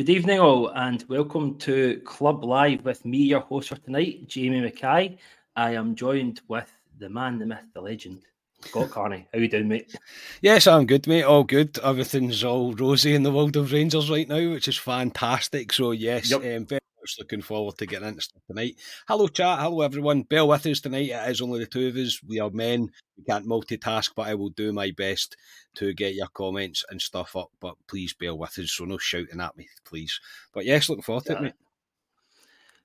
[0.00, 4.62] Good evening, all, and welcome to Club Live with me, your host for tonight, Jamie
[4.62, 5.18] Mackay.
[5.54, 8.22] I am joined with the man, the myth, the legend,
[8.62, 9.28] Scott Carney.
[9.30, 9.94] How you doing, mate?
[10.40, 11.24] Yes, I'm good, mate.
[11.24, 11.78] All good.
[11.84, 15.70] Everything's all rosy in the world of Rangers right now, which is fantastic.
[15.70, 16.40] So, yes, yep.
[16.40, 18.76] um, very much looking forward to getting into stuff tonight.
[19.08, 19.58] Hello, chat.
[19.58, 20.22] Hello, everyone.
[20.22, 21.10] Bear with us tonight.
[21.10, 22.20] It is only the two of us.
[22.26, 22.90] We are men.
[23.16, 25.36] We can't multitask, but I will do my best
[25.76, 27.50] to get your comments and stuff up.
[27.60, 28.72] But please bear with us.
[28.72, 30.20] So, no shouting at me, please.
[30.52, 31.54] But yes, looking forward to it, mate.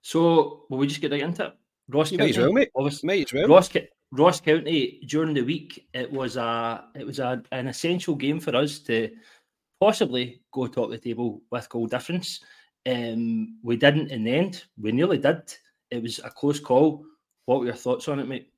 [0.01, 1.53] So, will we just get right into it?
[1.89, 2.71] Ross you County, might as well, mate.
[2.75, 3.47] Obviously, might as well.
[3.47, 3.69] Ross,
[4.11, 8.55] Ross County during the week, it was a it was a, an essential game for
[8.55, 9.11] us to
[9.79, 12.39] possibly go top of the table with goal difference.
[12.87, 14.63] Um, we didn't in the end.
[14.79, 15.41] We nearly did.
[15.91, 17.05] It was a close call.
[17.45, 18.49] What were your thoughts on it, mate?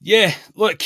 [0.00, 0.82] Yeah, look,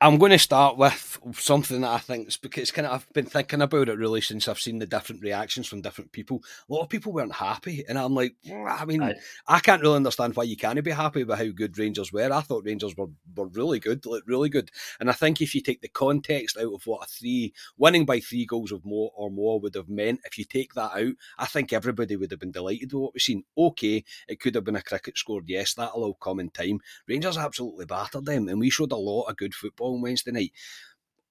[0.00, 3.26] I'm going to start with something that I think is because kind of I've been
[3.26, 6.42] thinking about it really since I've seen the different reactions from different people.
[6.68, 9.14] A lot of people weren't happy, and I'm like, I mean, Aye.
[9.46, 12.32] I can't really understand why you can't be happy with how good Rangers were.
[12.32, 14.70] I thought Rangers were, were really good, like really good,
[15.00, 18.20] and I think if you take the context out of what a three winning by
[18.20, 21.46] three goals of more or more would have meant, if you take that out, I
[21.46, 23.44] think everybody would have been delighted with what we've seen.
[23.56, 26.80] Okay, it could have been a cricket score, yes, that'll all come in time.
[27.08, 30.52] Rangers absolutely battered them, and we showed a lot of good football on Wednesday night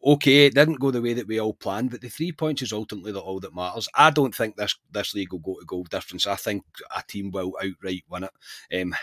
[0.05, 2.73] okay, it didn't go the way that we all planned, but the three points is
[2.73, 3.87] ultimately the, all that matters.
[3.95, 6.27] I don't think this this league will go to goal difference.
[6.27, 6.63] I think
[6.95, 8.81] a team will outright win it.
[8.81, 8.95] Um,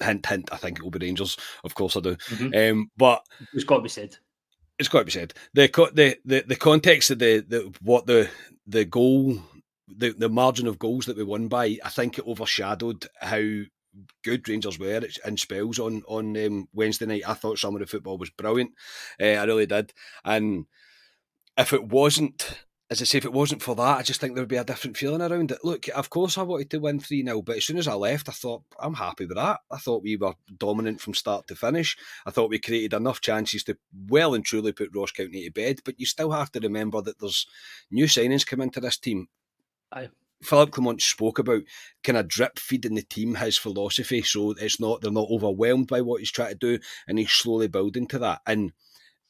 [0.00, 0.48] hint, hint.
[0.52, 1.36] I think it will be Rangers.
[1.64, 2.16] Of course, I do.
[2.16, 2.78] Mm-hmm.
[2.78, 3.22] Um, but
[3.52, 4.16] it's got to be said.
[4.78, 5.34] It's got to be said.
[5.54, 8.28] The the the, the context of the, the what the
[8.66, 9.38] the goal.
[9.92, 13.42] The, the margin of goals that we won by, I think it overshadowed how
[14.24, 17.28] good Rangers were in spells on on um, Wednesday night.
[17.28, 18.72] I thought some of the football was brilliant.
[19.20, 19.92] Uh, I really did.
[20.24, 20.66] And
[21.56, 22.58] if it wasn't,
[22.90, 24.64] as I say, if it wasn't for that, I just think there would be a
[24.64, 25.58] different feeling around it.
[25.62, 28.28] Look, of course, I wanted to win 3 0, but as soon as I left,
[28.28, 29.60] I thought, I'm happy with that.
[29.70, 31.96] I thought we were dominant from start to finish.
[32.26, 33.76] I thought we created enough chances to
[34.08, 37.18] well and truly put Ross County to bed, but you still have to remember that
[37.20, 37.46] there's
[37.90, 39.28] new signings come into this team.
[39.92, 40.10] Aye.
[40.42, 41.62] Philip Clement spoke about
[42.02, 46.00] kind of drip feeding the team his philosophy, so it's not they're not overwhelmed by
[46.00, 48.40] what he's trying to do, and he's slowly building to that.
[48.46, 48.72] And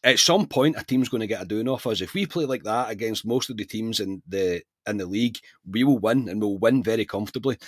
[0.02, 2.00] at some point, a team's going to get a doing off us.
[2.00, 5.38] If we play like that against most of the teams in the in the league,
[5.68, 7.58] we will win and we'll win very comfortably.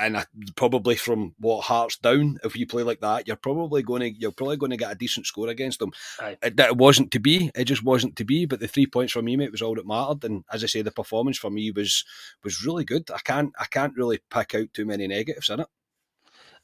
[0.00, 0.24] And
[0.56, 4.32] probably from what Hearts down, if you play like that, you're probably going to you're
[4.32, 5.92] probably going to get a decent score against them.
[6.20, 7.50] It, it wasn't to be.
[7.54, 8.46] It just wasn't to be.
[8.46, 10.24] But the three points for me, mate, was all that mattered.
[10.24, 12.04] And as I say, the performance for me was
[12.42, 13.10] was really good.
[13.10, 15.68] I can't I can't really pick out too many negatives in it.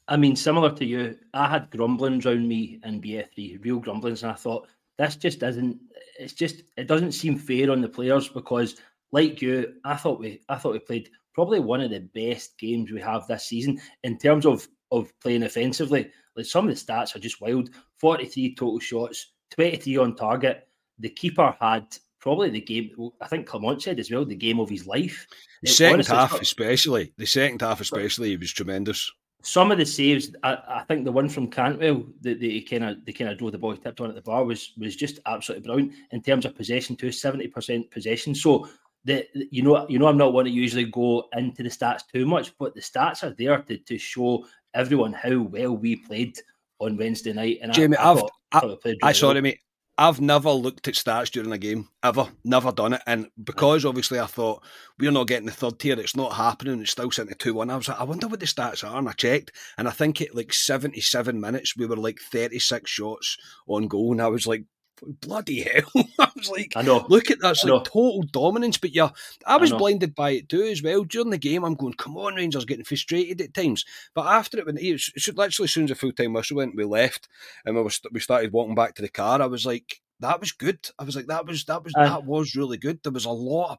[0.07, 4.31] I mean, similar to you, I had grumblings around me in BF3, real grumblings, and
[4.31, 4.67] I thought
[4.99, 5.79] this just isn't.
[6.19, 8.75] It's just it doesn't seem fair on the players because
[9.11, 12.91] like you, I thought we I thought we played probably one of the best games
[12.91, 16.11] we have this season in terms of of playing offensively.
[16.35, 17.69] Like some of the stats are just wild.
[17.99, 20.67] 43 total shots, 23 on target.
[20.99, 21.85] The keeper had
[22.19, 22.91] probably the game.
[23.21, 25.27] I think Clement said as well, the game of his life.
[25.63, 29.09] The second honestly, half, especially the second half, especially, he was tremendous.
[29.41, 33.05] Some of the saves, I, I think the one from Cantwell that they kind of
[33.05, 35.65] they kind of drove the ball tipped on at the bar was was just absolutely
[35.65, 38.35] brilliant in terms of possession too, seventy percent possession.
[38.35, 38.67] So
[39.05, 42.25] the you know you know I'm not one to usually go into the stats too
[42.25, 46.37] much, but the stats are there to, to show everyone how well we played
[46.79, 47.59] on Wednesday night.
[47.61, 49.59] And Jamie, I, I, thought, I, I, I sorry, mate.
[50.01, 54.17] I've never looked at stats during a game ever, never done it, and because obviously
[54.17, 54.63] I thought
[54.97, 56.79] we're not getting the third tier, it's not happening.
[56.79, 57.69] It's still sitting at two one.
[57.69, 60.21] I was like, I wonder what the stats are, and I checked, and I think
[60.21, 63.35] at like seventy seven minutes we were like thirty six shots
[63.67, 64.63] on goal, and I was like,
[65.01, 65.91] bloody hell.
[66.19, 67.05] I was like, I know.
[67.09, 67.51] Look at that.
[67.51, 68.77] It's like total dominance.
[68.77, 69.09] But yeah,
[69.45, 71.03] I was I blinded by it too as well.
[71.03, 73.85] During the game, I'm going, come on, Rangers, getting frustrated at times.
[74.13, 76.75] But after it, when it, it literally as soon as the full time whistle went,
[76.75, 77.27] we left
[77.65, 79.41] and we, was, we started walking back to the car.
[79.41, 80.89] I was like, that was good.
[80.97, 82.99] I was like, that was that was that was really good.
[83.03, 83.77] There was a lot of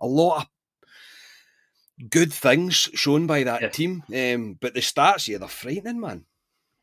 [0.00, 0.48] a lot of
[2.10, 3.68] good things shown by that yeah.
[3.68, 4.02] team.
[4.14, 6.24] Um, but the stats, yeah, they're frightening, man.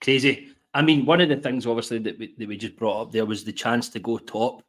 [0.02, 0.50] Crazy.
[0.74, 3.26] I mean, one of the things obviously that we, that we just brought up there
[3.26, 4.64] was the chance to go top.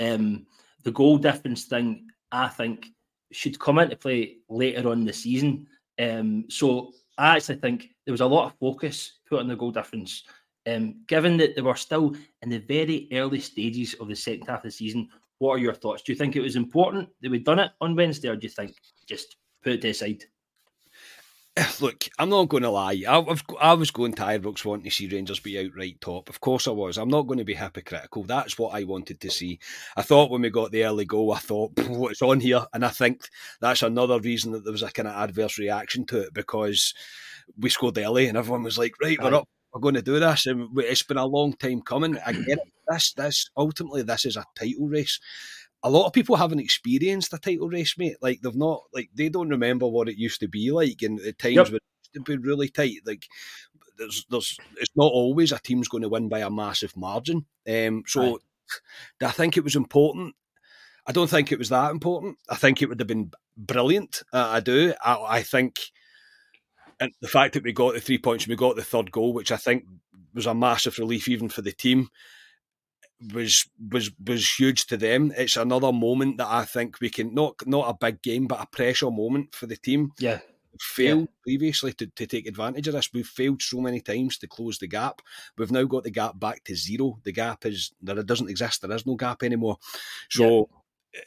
[0.00, 0.46] Um,
[0.82, 2.88] the goal difference thing, I think,
[3.32, 5.66] should come into play later on the season.
[5.98, 9.70] Um, so I actually think there was a lot of focus put on the goal
[9.70, 10.24] difference.
[10.66, 14.58] Um, given that they were still in the very early stages of the second half
[14.58, 15.08] of the season,
[15.38, 16.02] what are your thoughts?
[16.02, 18.52] Do you think it was important that we'd done it on Wednesday, or do you
[18.52, 18.74] think
[19.06, 20.24] just put it aside?
[21.80, 23.02] Look, I'm not going to lie.
[23.08, 26.28] I, I've, I was going to Ibrox wanting to see Rangers be outright top.
[26.28, 26.98] Of course I was.
[26.98, 28.24] I'm not going to be hypocritical.
[28.24, 29.58] That's what I wanted to see.
[29.96, 32.64] I thought when we got the early goal, I thought, what's on here?
[32.74, 33.28] And I think
[33.60, 36.94] that's another reason that there was a kind of adverse reaction to it because
[37.58, 39.48] we scored early and everyone was like, right, we're up.
[39.72, 40.46] We're going to do this.
[40.46, 42.18] And it's been a long time coming.
[42.24, 42.72] I get it.
[42.88, 45.18] This, this, ultimately, this is a title race
[45.86, 48.16] a lot of people haven't experienced a title race, mate.
[48.20, 51.32] Like they've not, like they don't remember what it used to be like, and the
[51.32, 51.66] times yep.
[51.68, 52.96] when it used to be really tight.
[53.06, 53.26] Like
[53.96, 57.46] there's, there's, it's not always a team's going to win by a massive margin.
[57.68, 59.28] Um, so right.
[59.28, 60.34] I think it was important.
[61.06, 62.36] I don't think it was that important.
[62.48, 64.24] I think it would have been brilliant.
[64.32, 64.92] Uh, I do.
[65.04, 65.78] I, I think,
[66.98, 69.32] and the fact that we got the three points and we got the third goal,
[69.32, 69.84] which I think
[70.34, 72.08] was a massive relief even for the team
[73.32, 75.32] was was was huge to them.
[75.36, 78.66] It's another moment that I think we can not not a big game, but a
[78.66, 80.12] pressure moment for the team.
[80.18, 80.40] Yeah.
[80.78, 81.42] Failed yeah.
[81.42, 83.10] previously to, to take advantage of this.
[83.10, 85.22] We've failed so many times to close the gap.
[85.56, 87.18] We've now got the gap back to zero.
[87.24, 88.82] The gap is there it doesn't exist.
[88.82, 89.78] There is no gap anymore.
[90.28, 90.76] So yeah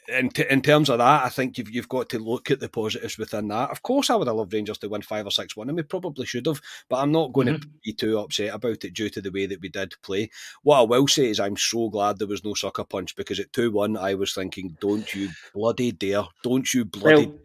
[0.08, 2.68] in, t- in terms of that, I think you've, you've got to look at the
[2.68, 3.70] positives within that.
[3.70, 5.82] Of course, I would have loved Rangers to win 5 or 6 1, and we
[5.82, 7.62] probably should have, but I'm not going mm-hmm.
[7.62, 10.30] to be too upset about it due to the way that we did play.
[10.62, 13.52] What I will say is, I'm so glad there was no sucker punch because at
[13.52, 17.44] 2 1, I was thinking, don't you bloody dare, don't you bloody well, dare,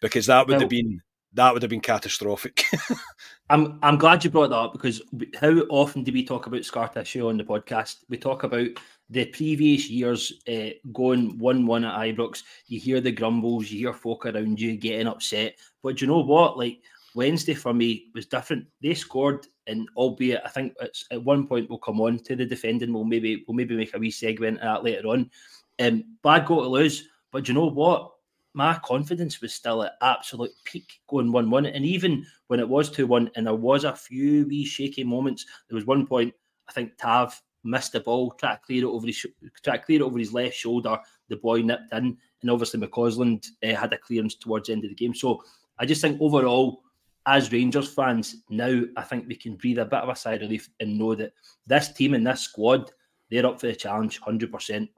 [0.00, 1.00] because that would well, have been.
[1.36, 2.62] That would have been catastrophic.
[3.50, 5.02] I'm I'm glad you brought that up because
[5.40, 8.04] how often do we talk about scar tissue on the podcast?
[8.08, 8.68] We talk about
[9.10, 13.92] the previous years uh, going 1 1 at Ibrox, you hear the grumbles, you hear
[13.92, 15.56] folk around you getting upset.
[15.82, 16.56] But you know what?
[16.56, 16.80] Like
[17.14, 18.66] Wednesday for me was different.
[18.82, 22.92] They scored, and albeit I think at one point we'll come on to the defending.
[22.92, 25.30] We'll maybe we'll maybe make a wee segment of that later on.
[25.78, 28.10] Um, bad goal to lose, but you know what?
[28.56, 31.66] My confidence was still at absolute peak going 1 1.
[31.66, 35.44] And even when it was 2 1, and there was a few wee shaky moments,
[35.68, 36.32] there was one point,
[36.68, 39.26] I think Tav missed the ball, tried to clear it over his
[39.62, 40.98] tried to clear it over his left shoulder.
[41.28, 44.90] The boy nipped in, and obviously McCausland uh, had a clearance towards the end of
[44.90, 45.14] the game.
[45.14, 45.42] So
[45.78, 46.82] I just think overall,
[47.26, 50.42] as Rangers fans, now I think we can breathe a bit of a sigh of
[50.42, 51.32] relief and know that
[51.66, 52.90] this team and this squad,
[53.30, 54.90] they're up for the challenge, hundred percent.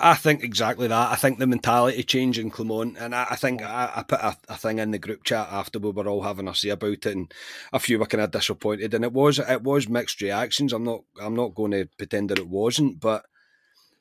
[0.00, 1.12] I think exactly that.
[1.12, 4.36] I think the mentality change in Clement, and I, I think I, I put a,
[4.48, 7.06] a, thing in the group chat after we were all having a say about it,
[7.06, 7.32] and
[7.72, 10.72] a few were kind of disappointed, and it was it was mixed reactions.
[10.72, 13.26] I'm not I'm not going to pretend that it wasn't, but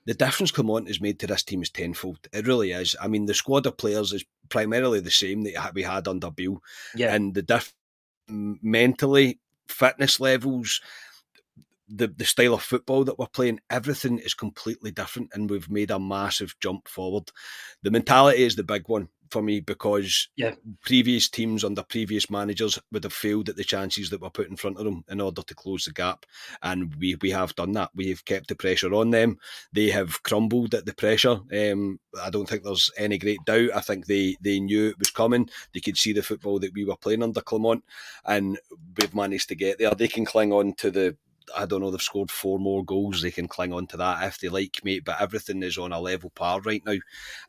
[0.06, 2.20] the difference Clement has made to this team is tenfold.
[2.34, 2.96] It really is.
[3.00, 6.64] I mean, the squad of players is primarily the same that we had under Beale,
[6.96, 7.74] yeah, and the diff
[8.28, 10.82] mentally fitness levels
[11.94, 15.92] the, the style of football that we're playing, everything is completely different, and we've made
[15.92, 17.32] a massive jump forward.
[17.84, 19.10] The mentality is the big one.
[19.32, 20.54] for me because yeah.
[20.82, 24.58] previous teams under previous managers would have failed at the chances that were put in
[24.58, 26.26] front of them in order to close the gap.
[26.62, 27.92] And we, we have done that.
[27.96, 29.38] We have kept the pressure on them.
[29.72, 31.40] They have crumbled at the pressure.
[31.54, 33.70] Um, I don't think there's any great doubt.
[33.74, 35.50] I think they, they knew it was coming.
[35.74, 37.84] They could see the football that we were playing under Clement,
[38.26, 38.60] and
[38.98, 39.96] we've managed to get there.
[39.96, 41.18] They can cling on to the
[41.56, 43.22] I don't know, they've scored four more goals.
[43.22, 45.06] They can cling on to that if they like, mate.
[45.06, 46.98] But everything is on a level par right now.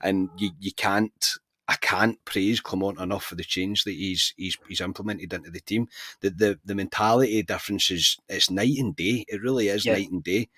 [0.01, 4.59] And you, you can't I can't praise Clement enough for the change that he's he's
[4.69, 5.89] he's implemented into the team.
[6.21, 9.25] The the, the mentality difference is it's night and day.
[9.29, 9.95] It really is yeah.
[9.95, 10.49] night and day.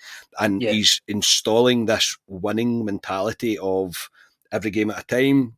[0.40, 0.72] And yeah.
[0.72, 4.08] he's installing this winning mentality of
[4.50, 5.56] every game at a time.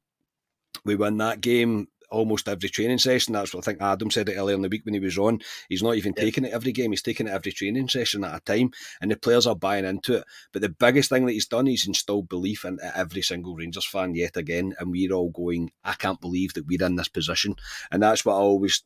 [0.84, 3.34] We win that game almost every training session.
[3.34, 5.40] That's what I think Adam said it earlier in the week when he was on.
[5.68, 6.24] He's not even yeah.
[6.24, 8.70] taking it every game, he's taking it every training session at a time,
[9.00, 10.24] and the players are buying into it.
[10.52, 14.14] But the biggest thing that he's done, he's instilled belief into every single Rangers fan
[14.14, 17.56] yet again, and we're all going, I can't believe that we're in this position.
[17.90, 18.82] And that's what I always,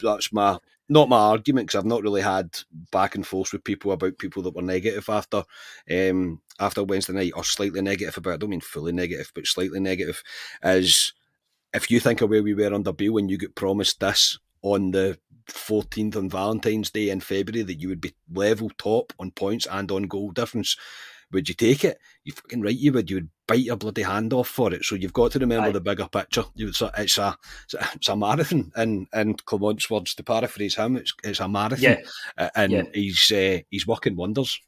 [0.00, 0.58] that's my
[0.90, 2.50] not my argument because I've not really had
[2.90, 5.44] back and forth with people about people that were negative after
[5.90, 8.34] um, after Wednesday night or slightly negative about.
[8.34, 10.22] I don't mean fully negative, but slightly negative.
[10.64, 11.12] Is
[11.72, 14.90] if you think of where we were under Beale when you get promised this on
[14.90, 19.66] the 14th on Valentine's Day in February that you would be level top on points
[19.70, 20.76] and on goal difference,
[21.32, 21.98] would you take it?
[22.24, 23.08] You fucking right, you would.
[23.08, 24.84] You would bite your bloody hand off for it.
[24.84, 25.72] So you've got to remember Aye.
[25.72, 26.44] the bigger picture.
[26.56, 27.36] It's a, it's a
[27.94, 31.98] it's a marathon, and and Clement's words to paraphrase him, it's it's a marathon,
[32.36, 32.50] yeah.
[32.56, 32.82] and yeah.
[32.92, 34.60] he's uh, he's working wonders.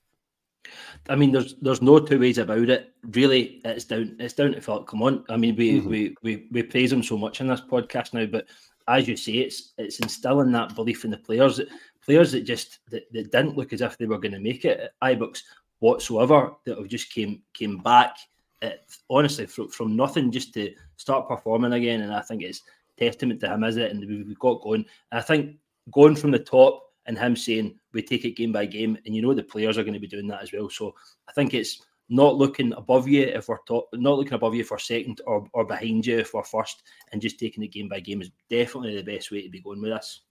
[1.09, 2.93] I mean, there's there's no two ways about it.
[3.11, 5.25] Really, it's down it's down to Philip Clement.
[5.29, 5.89] I mean, we, mm-hmm.
[5.89, 8.47] we we we praise him so much in this podcast now, but
[8.89, 11.61] as you say, it's it's instilling that belief in the players.
[12.05, 14.81] Players that just that, that didn't look as if they were going to make it
[14.81, 15.43] at Ibrox
[15.81, 16.53] whatsoever.
[16.65, 18.17] That have just came came back.
[18.61, 22.63] At, honestly, from, from nothing just to start performing again, and I think it's
[22.97, 23.91] testament to him, is it?
[23.91, 24.85] And we've got going.
[25.11, 25.57] And I think
[25.91, 29.23] going from the top and him saying we take it game by game, and you
[29.23, 30.71] know the players are going to be doing that as well.
[30.71, 30.95] So
[31.29, 35.21] I think it's not looking above you if we're not looking above you for second
[35.27, 38.31] or, or behind you if we're first, and just taking it game by game is
[38.51, 40.23] definitely the best way to be going with this.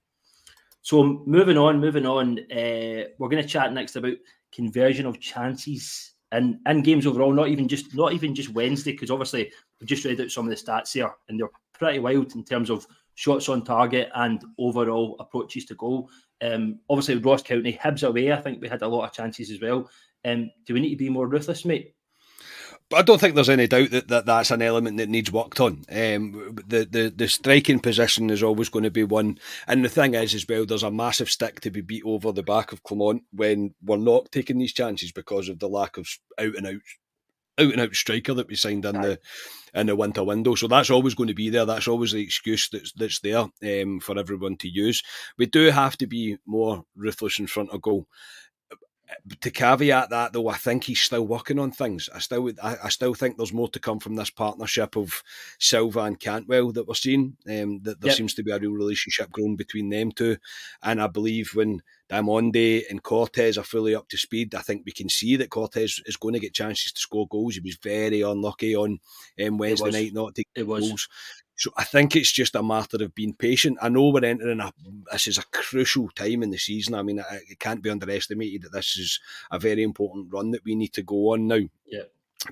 [0.84, 4.14] So moving on, moving on, uh, we're going to chat next about
[4.52, 7.34] conversion of chances in, in games overall.
[7.34, 10.50] Not even just not even just Wednesday, because obviously we've just read out some of
[10.50, 12.86] the stats here, and they're pretty wild in terms of
[13.16, 16.10] shots on target and overall approaches to goal.
[16.42, 19.52] Um, obviously, with Ross County, Hibs away, I think we had a lot of chances
[19.52, 19.90] as well.
[20.26, 21.94] Um, do we need to be more ruthless, mate?
[22.90, 25.62] But I don't think there's any doubt that, that that's an element that needs worked
[25.62, 25.86] on.
[25.90, 30.14] Um, the, the the striking position is always going to be one, and the thing
[30.14, 33.24] is as well, there's a massive stick to be beat over the back of Clement
[33.32, 36.06] when we're not taking these chances because of the lack of
[36.38, 36.82] out and out
[37.62, 39.20] out and out striker that we signed in the
[39.74, 40.56] in the winter window.
[40.56, 41.66] So that's always going to be there.
[41.66, 45.02] That's always the excuse that's that's there um, for everyone to use.
[45.38, 48.08] We do have to be more ruthless in front of goal.
[49.42, 52.10] To caveat that though, I think he's still working on things.
[52.16, 55.22] I still, I, I still think there's more to come from this partnership of
[55.60, 57.36] Silva and Cantwell that we're seeing.
[57.46, 58.16] Um, that there yep.
[58.16, 60.38] seems to be a real relationship growing between them two,
[60.82, 64.54] and I believe when Diomande and Cortés are fully up to speed.
[64.56, 67.56] I think we can see that Cortés is going to get chances to score goals.
[67.56, 69.00] He was very unlucky on
[69.44, 71.08] um, Wednesday night not to get goals.
[71.56, 73.78] So I think it's just a matter of being patient.
[73.82, 74.74] I know we're entering a
[75.12, 76.96] this is a crucial time in the season.
[76.96, 79.20] I mean, it can't be underestimated that this is
[79.52, 81.62] a very important run that we need to go on now.
[81.86, 82.04] Yeah.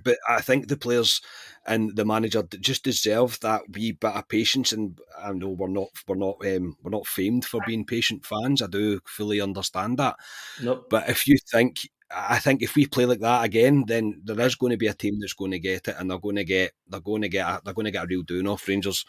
[0.04, 1.22] But I think the players
[1.66, 4.72] and the manager just deserve that wee bit of patience.
[4.72, 8.62] And I know we're not we're not um, we're not famed for being patient fans.
[8.62, 10.16] I do fully understand that.
[10.62, 10.88] Nope.
[10.90, 11.80] But if you think
[12.12, 14.94] I think if we play like that again, then there is going to be a
[14.94, 17.48] team that's going to get it, and they're going to get they're going to get
[17.48, 19.06] a, they're going to get a real doing off Rangers.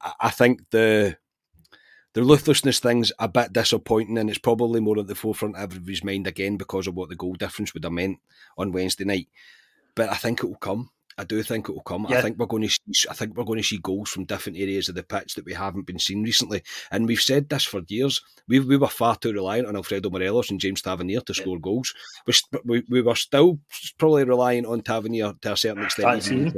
[0.00, 1.16] I, I think the
[2.14, 6.04] the ruthlessness thing's a bit disappointing, and it's probably more at the forefront of everybody's
[6.04, 8.18] mind again because of what the goal difference would have meant
[8.58, 9.28] on Wednesday night
[9.94, 10.90] but I think it will come.
[11.18, 12.06] I do think it will come.
[12.08, 12.18] Yeah.
[12.18, 14.58] I think we're going to see, I think we're going to see goals from different
[14.58, 16.62] areas of the pitch that we haven't been seen recently.
[16.90, 18.22] And we've said this for years.
[18.48, 21.42] We, we were far too reliant on Alfredo Morelos and James Tavernier to yeah.
[21.42, 21.92] score goals.
[22.26, 22.32] We,
[22.64, 23.58] we, we were still
[23.98, 26.54] probably relying on Tavernier to a certain extent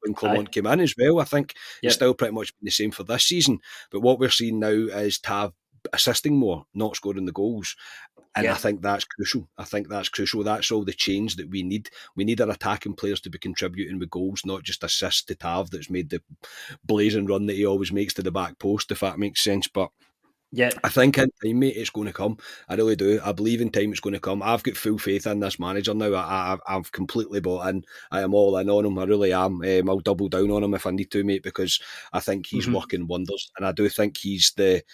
[0.00, 1.20] when Clement came in as well.
[1.20, 1.90] I think yep.
[1.90, 3.60] it's still pretty much been the same for this season.
[3.92, 5.52] But what we're seeing now is Tav
[5.92, 7.76] assisting more, not scoring the goals.
[8.36, 8.52] And yeah.
[8.52, 9.48] I think that's crucial.
[9.58, 10.42] I think that's crucial.
[10.42, 11.90] That's all the change that we need.
[12.16, 15.70] We need our attacking players to be contributing with goals, not just assists to Tav
[15.70, 16.20] that's made the
[16.84, 19.68] blazing run that he always makes to the back post, if that makes sense.
[19.68, 19.90] But
[20.50, 20.70] Yeah.
[20.84, 22.38] I think in time, mate, it's going to come.
[22.68, 23.20] I really do.
[23.24, 24.40] I believe in time it's going to come.
[24.40, 26.12] I've got full faith in this manager now.
[26.14, 27.84] I, I, I've completely bought in.
[28.12, 28.96] I am all in on him.
[28.98, 29.62] I really am.
[29.62, 31.80] Um, I'll double down on him if I need to, mate, because
[32.12, 32.76] I think he's mm-hmm.
[32.76, 33.50] working wonders.
[33.56, 34.84] And I do think he's the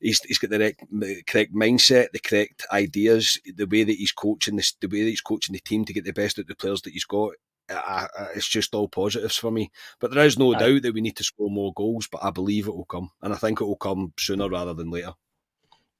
[0.00, 4.12] he's, he's got the correct, the correct mindset, the correct ideas, the way that he's
[4.12, 6.48] coaching this, the way that he's coaching the team to get the best out of
[6.48, 7.32] the players that he's got.
[7.68, 9.70] I, I, it's just all positives for me.
[10.00, 12.66] But there is no doubt that we need to score more goals, but I believe
[12.66, 13.10] it will come.
[13.22, 15.12] And I think it will come sooner rather than later.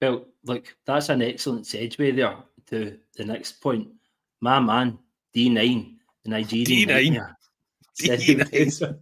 [0.03, 2.37] Well, look, that's an excellent segue there
[2.71, 3.89] to the next point.
[4.41, 4.99] My man,
[5.37, 6.89] D9, the Nigerian.
[6.89, 7.35] D9.
[8.01, 8.99] D9.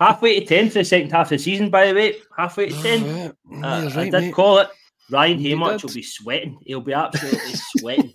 [0.00, 2.14] Halfway to 10 for the second half of the season, by the way.
[2.36, 3.04] Halfway to 10.
[3.04, 4.34] Uh, right, I did mate.
[4.34, 4.68] call it.
[5.10, 6.58] Ryan Haymarch will be sweating.
[6.64, 8.14] He'll be absolutely sweating.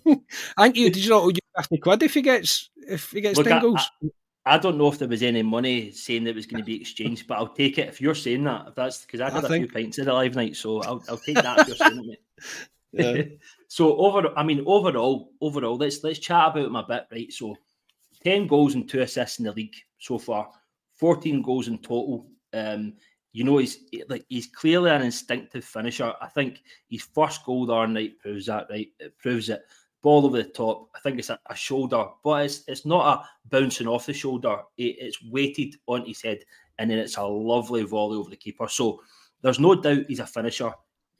[0.58, 0.90] Thank you.
[0.90, 3.62] Did you not owe you 50 quid if he gets if he gets Look, 10
[3.62, 3.90] goals?
[4.44, 6.66] I, I, don't know if there was any money saying that it was going to
[6.66, 8.68] be exchanged, but I'll take it if you're saying that.
[8.68, 9.70] If that's because I had I a think...
[9.70, 12.20] few pints at the live night, so I'll, I'll take that if you're saying it.
[12.92, 13.22] Yeah.
[13.68, 17.32] so over, I mean, overall, overall, let's let's chat about my bit, right?
[17.32, 17.56] So,
[18.24, 20.50] ten goals and two assists in the league so far,
[21.00, 22.26] fourteen goals in total.
[22.52, 22.94] Um,
[23.32, 23.78] you know, he's
[24.08, 26.12] like he's clearly an instinctive finisher.
[26.20, 28.66] I think his first goal the night proves that.
[28.70, 29.62] Right, it proves it
[30.02, 30.88] ball over the top.
[30.94, 34.58] I think it's a, a, shoulder, but it's it's not a bouncing off the shoulder.
[34.76, 36.40] It, it's weighted on his head,
[36.78, 38.68] and then it's a lovely volley over the keeper.
[38.68, 39.00] So
[39.42, 40.72] there's no doubt he's a finisher.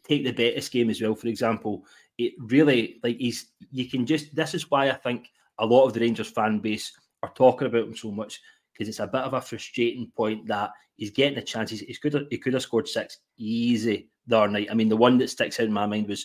[0.05, 1.85] Take the Betis game as well, for example.
[2.19, 5.93] It really like he's you can just this is why I think a lot of
[5.93, 8.41] the Rangers fan base are talking about him so much
[8.81, 11.81] because it's a bit of a frustrating point that he's getting the chances.
[11.81, 14.69] He could have, he could have scored six easy the other night.
[14.71, 16.25] I mean, the one that sticks out in my mind was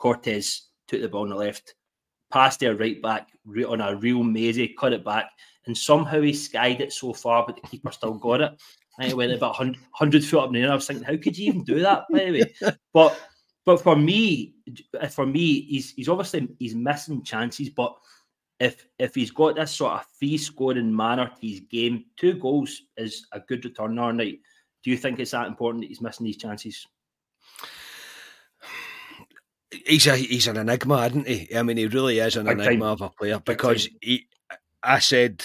[0.00, 1.76] Cortés took the ball on the left,
[2.32, 3.28] passed their right back
[3.68, 5.30] on a real mazy, cut it back,
[5.66, 8.60] and somehow he skied it so far, but the keeper still got it.
[8.98, 10.72] And it went about 100, 100 foot up in the air.
[10.72, 12.74] I was thinking, how could you even do that, by the way?
[12.92, 13.16] But
[13.64, 14.56] but for me,
[15.10, 17.94] for me, he's he's obviously he's missing chances, but
[18.62, 22.82] if if he's got this sort of free scoring manner to his game, two goals
[22.96, 24.38] is a good return our night.
[24.84, 26.86] Do you think it's that important that he's missing these chances?
[29.86, 31.56] he's a he's an enigma, isn't he?
[31.56, 32.92] I mean, he really is an Big enigma time.
[32.92, 34.26] of a player because he.
[34.84, 35.44] I said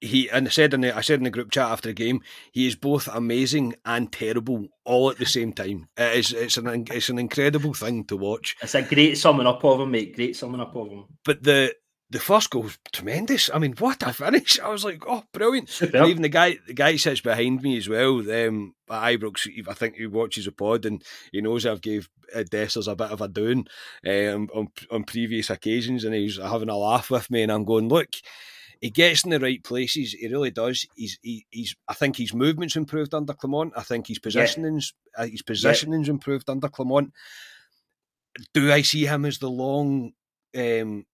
[0.00, 2.20] he and I said in the I said in the group chat after the game,
[2.52, 5.88] he is both amazing and terrible all at the same time.
[5.96, 8.56] It is it's an it's an incredible thing to watch.
[8.62, 10.14] It's a great summing up of him, mate.
[10.14, 11.04] Great summing up of him.
[11.24, 11.74] But the
[12.12, 13.50] the first goal was tremendous.
[13.52, 14.60] I mean, what a finish!
[14.60, 15.82] I was like, oh, brilliant.
[15.82, 18.18] Even the guy, the guy sits behind me as well.
[18.18, 22.94] Um, Ibrox, I think he watches a pod and he knows I've gave Dessers a
[22.94, 23.66] bit of a doing
[24.06, 27.88] um, on on previous occasions, and he's having a laugh with me, and I'm going,
[27.88, 28.10] look.
[28.80, 30.10] He gets in the right places.
[30.10, 30.84] He really does.
[30.96, 31.76] He's he, he's.
[31.86, 33.72] I think his movements improved under Clement.
[33.76, 35.22] I think his positioning's yeah.
[35.22, 36.14] uh, his positioning's yeah.
[36.14, 37.12] improved under Clement.
[38.52, 40.14] Do I see him as the long
[40.56, 41.06] um,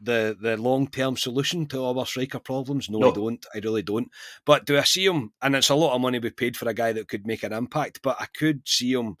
[0.00, 2.90] the the long term solution to our striker problems?
[2.90, 3.46] No, no, I don't.
[3.54, 4.08] I really don't.
[4.44, 5.32] But do I see him?
[5.42, 7.52] And it's a lot of money we paid for a guy that could make an
[7.52, 8.00] impact.
[8.02, 9.16] But I could see him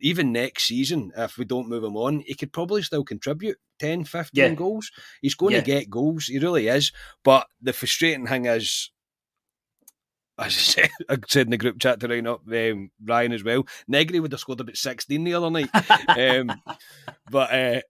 [0.00, 2.22] even next season if we don't move him on.
[2.26, 4.54] He could probably still contribute 10, 15 yeah.
[4.54, 4.90] goals.
[5.22, 5.60] He's going yeah.
[5.60, 6.26] to get goals.
[6.26, 6.92] He really is.
[7.24, 8.90] But the frustrating thing is.
[10.38, 13.42] As I said, I said in the group chat to Ryan up um, Ryan as
[13.42, 13.66] well.
[13.88, 15.70] Negri would have scored about sixteen the other night,
[16.08, 16.52] um,
[17.30, 17.80] but uh,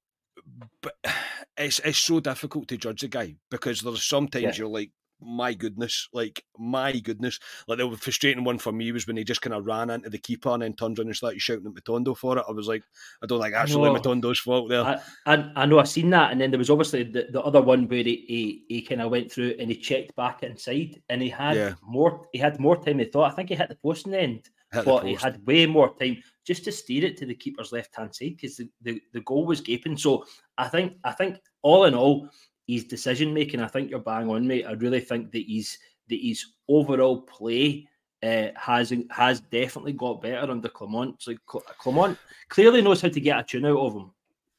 [0.80, 0.94] but
[1.56, 4.54] it's it's so difficult to judge a guy because there's sometimes yeah.
[4.56, 4.90] you're like,
[5.20, 7.38] my goodness, like my goodness.
[7.66, 10.18] Like the frustrating one for me was when he just kind of ran into the
[10.18, 12.44] keeper and then turned around and started shouting at Matondo for it.
[12.48, 12.82] I was like,
[13.22, 14.82] I don't think actually Matondo's fault there.
[14.82, 17.62] I, I, I, know I've seen that, and then there was obviously the, the other
[17.62, 21.22] one where he, he, he kind of went through and he checked back inside, and
[21.22, 21.74] he had yeah.
[21.82, 22.98] more he had more time.
[22.98, 24.50] He thought I think he hit the post in the end,
[24.84, 28.14] but he had way more time just to steer it to the keeper's left hand
[28.14, 29.96] side because the, the, the goal was gaping.
[29.96, 30.24] So
[30.58, 32.28] I think I think all in all,
[32.66, 34.66] his decision making, I think you're bang on, mate.
[34.66, 37.86] I really think that he's that his overall play
[38.22, 41.22] uh, has has definitely got better under Clement.
[41.22, 44.10] So Clement clearly knows how to get a tune out of him.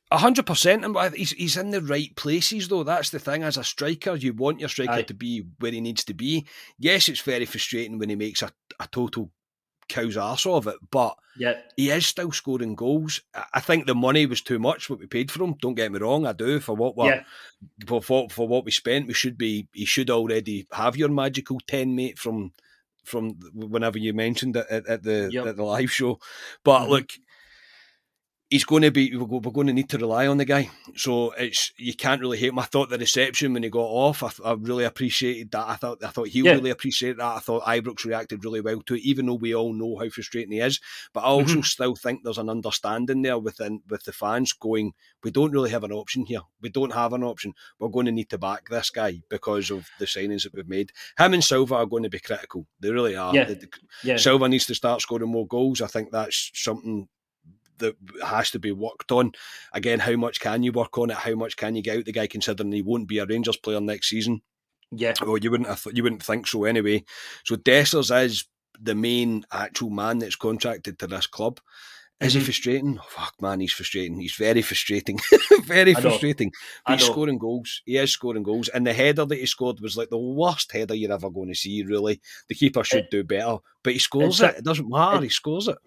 [0.10, 2.84] A hundred percent, and he's he's in the right places though.
[2.84, 3.44] That's the thing.
[3.44, 5.02] As a striker, you want your striker Aye.
[5.04, 6.48] to be where he needs to be.
[6.80, 9.32] Yes, it's very frustrating when he makes a, a total
[9.90, 11.60] cow's arse of it, but yeah.
[11.76, 13.22] he is still scoring goals.
[13.54, 15.56] I think the money was too much what we paid for him.
[15.62, 17.24] Don't get me wrong, I do for what we yeah.
[17.86, 19.08] for, for, for what we spent.
[19.08, 22.54] We should be he should already have your magical ten mate from
[23.04, 25.48] from whenever you mentioned it at, at the yep.
[25.48, 26.20] at the live show.
[26.64, 26.92] But mm-hmm.
[26.92, 27.10] look,
[28.50, 30.70] he's going to be we're going to need to rely on the guy.
[30.96, 32.60] So it's you can't really hate him.
[32.60, 35.68] I thought the reception when he got off i, I really appreciated that.
[35.68, 36.54] I thought i thought he yeah.
[36.54, 37.36] really appreciated that.
[37.36, 40.54] I thought ibrox reacted really well to it even though we all know how frustrating
[40.54, 40.80] he is.
[41.14, 41.62] But i also mm-hmm.
[41.62, 45.84] still think there's an understanding there within with the fans going we don't really have
[45.84, 46.42] an option here.
[46.62, 47.54] We don't have an option.
[47.80, 50.92] We're going to need to back this guy because of the signings that we've made.
[51.18, 52.66] Him and silva are going to be critical.
[52.80, 53.36] They really are.
[53.36, 53.54] Yeah.
[54.04, 54.18] yeah.
[54.18, 55.82] silva needs to start scoring more goals.
[55.82, 57.08] I think that's something
[57.80, 59.32] that has to be worked on.
[59.74, 61.18] Again, how much can you work on it?
[61.18, 63.82] How much can you get out the guy, considering he won't be a Rangers player
[63.82, 64.42] next season?
[64.92, 65.14] Yeah.
[65.22, 67.04] Well, you wouldn't have, you wouldn't think so anyway.
[67.44, 68.46] So Dessers is
[68.80, 71.60] the main actual man that's contracted to this club.
[72.20, 72.40] Is mm-hmm.
[72.40, 73.00] he frustrating?
[73.00, 74.20] Oh, fuck, man, he's frustrating.
[74.20, 75.20] He's very frustrating.
[75.66, 76.52] very frustrating.
[76.88, 77.84] He's scoring goals.
[77.86, 78.70] He is scoring goals.
[78.70, 81.56] And the header that he scored was like the worst header you're ever going to
[81.56, 82.20] see, really.
[82.50, 83.58] The keeper should it, do better.
[83.84, 84.56] But he scores it.
[84.58, 85.18] It doesn't matter.
[85.18, 85.78] It, he scores it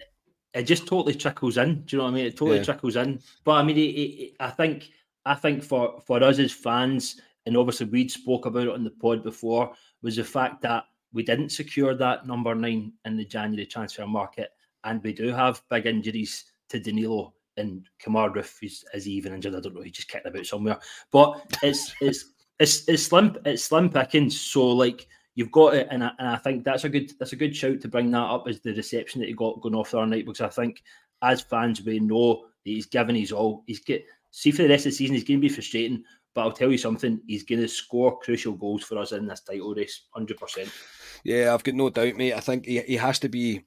[0.55, 1.83] it just totally trickles in.
[1.83, 2.27] Do you know what I mean?
[2.27, 2.65] It totally yeah.
[2.65, 3.21] trickles in.
[3.45, 4.91] But I mean, it, it, I think
[5.25, 8.91] I think for for us as fans, and obviously we'd spoke about it on the
[8.91, 13.67] pod before, was the fact that we didn't secure that number nine in the January
[13.67, 14.51] transfer market,
[14.85, 19.55] and we do have big injuries to Danilo and Kemar is, is even injured.
[19.55, 19.83] I don't know.
[19.83, 20.79] He just kicked about somewhere.
[21.11, 24.41] But it's it's it's it's slim it's slim pickings.
[24.41, 27.37] So like you've got it, and I, and I think that's a good that's a
[27.37, 29.99] good shout to bring that up as the reception that he got going off the
[29.99, 30.83] other night because I think
[31.23, 33.64] as fans we know he's given his all.
[33.66, 36.43] He's get see for the rest of the season he's going to be frustrating, but
[36.43, 39.75] I'll tell you something, he's going to score crucial goals for us in this title
[39.75, 40.71] race, hundred percent.
[41.25, 42.35] Yeah, I've got no doubt, mate.
[42.35, 43.64] I think he, he has to be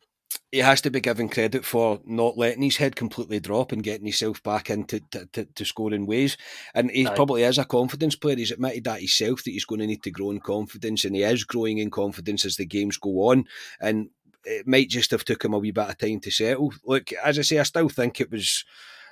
[0.54, 4.06] he has to be given credit for not letting his head completely drop and getting
[4.06, 6.38] himself back into to, to, to scoring ways.
[6.76, 7.16] And he Aye.
[7.16, 8.36] probably is a confidence player.
[8.36, 11.24] He's admitted that himself that he's going to need to grow in confidence, and he
[11.24, 13.46] is growing in confidence as the games go on.
[13.82, 14.12] And
[14.46, 16.72] it might just have took him a wee bit of time to settle.
[16.86, 18.64] Look, as I say, I still think it was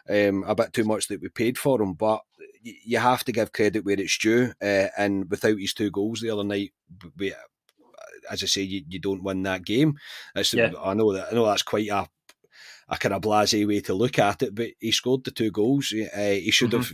[0.08, 2.22] um, a bit too much that we paid for him, but
[2.62, 4.54] you have to give credit where it's due.
[4.62, 6.72] Uh, and without his two goals the other night,
[7.18, 7.34] we,
[8.30, 9.98] as I say, you, you don't win that game.
[10.36, 10.72] Yeah.
[10.84, 12.08] I know that I know that's quite a
[12.92, 15.94] a kind of blasé way to look at it, but he scored the two goals.
[15.94, 16.82] Uh, he should mm-hmm.
[16.82, 16.94] have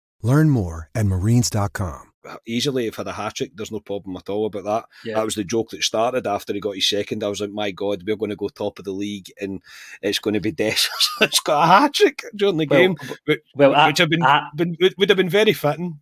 [0.21, 2.11] Learn more at marines.com.
[2.23, 4.85] Uh, easily for the hat trick, there's no problem at all about that.
[5.03, 5.15] Yeah.
[5.15, 7.23] That was the joke that started after he got his second.
[7.23, 9.59] I was like, my God, we're going to go top of the league and
[10.03, 11.07] it's going to be Dessers.
[11.19, 14.21] it's got a hat trick during the well, game, which, well, which I, have been,
[14.21, 15.99] I, been, would have been very fitting.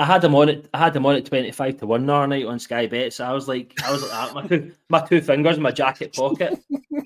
[0.00, 0.66] I had him on it.
[0.72, 3.12] I had him on at twenty five to one the other night on Sky Bet.
[3.12, 4.34] So I was like, I was like that.
[4.34, 6.58] My two, my two fingers in my jacket pocket,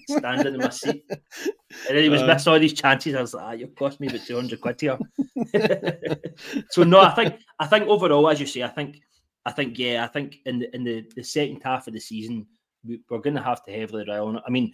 [0.09, 1.18] standing in my seat, and
[1.88, 3.16] then he was uh, missing all these chances.
[3.16, 4.96] I was like, ah, you cost me about two hundred quid here.
[6.70, 9.00] so no, I think I think overall, as you say, I think
[9.44, 12.46] I think yeah, I think in the in the, the second half of the season,
[12.85, 14.42] we, are going to have to heavily rely on it.
[14.46, 14.72] I mean,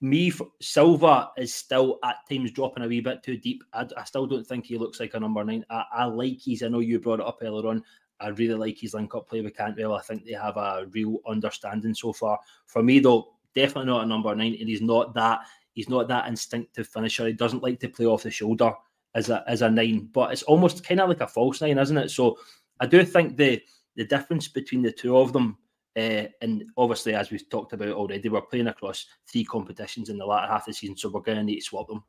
[0.00, 3.62] me, Silva is still at times dropping a wee bit too deep.
[3.72, 5.64] I, I still don't think he looks like a number nine.
[5.70, 6.62] I, I, like his.
[6.62, 7.84] I know you brought it up earlier on.
[8.18, 9.94] I really like his link up play with Cantwell.
[9.94, 12.38] I think they have a real understanding so far.
[12.66, 15.40] For me, though, definitely not a number nine, and he's not that.
[15.72, 17.26] He's not that instinctive finisher.
[17.26, 18.72] He doesn't like to play off the shoulder
[19.14, 21.96] as a as a nine, but it's almost kind of like a false nine, isn't
[21.96, 22.10] it?
[22.10, 22.38] So
[22.80, 23.60] I do think the
[23.96, 25.58] the difference between the two of them
[25.96, 30.26] uh, and obviously, as we've talked about already, we're playing across three competitions in the
[30.26, 32.04] latter half of the season, so we're going to need to swap them.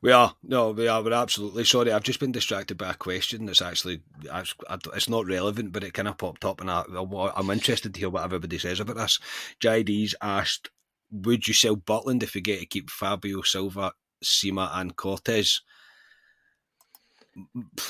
[0.00, 0.34] We are.
[0.42, 1.02] No, we are.
[1.02, 1.92] We're absolutely sorry.
[1.92, 6.08] I've just been distracted by a question that's actually it's not relevant, but it kind
[6.08, 6.84] of popped up, and I,
[7.36, 9.18] am interested to hear what everybody says about this.
[9.60, 10.70] JD's asked,
[11.10, 13.92] "Would you sell Butland if you get to keep Fabio Silva,
[14.24, 15.60] Sima, and Cortés?"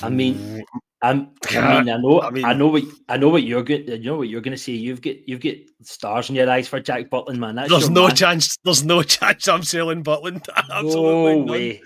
[0.01, 0.63] I mean,
[1.01, 3.87] I'm, I mean, I know, I, mean, I know what I know what you're going.
[3.87, 4.73] You know what you're going to say.
[4.73, 7.55] You've got you've got stars in your eyes for Jack Butland, man.
[7.55, 8.15] That's there's no man.
[8.15, 8.57] chance.
[8.63, 10.45] There's no chance I'm selling Butland.
[10.55, 11.81] Absolutely no way.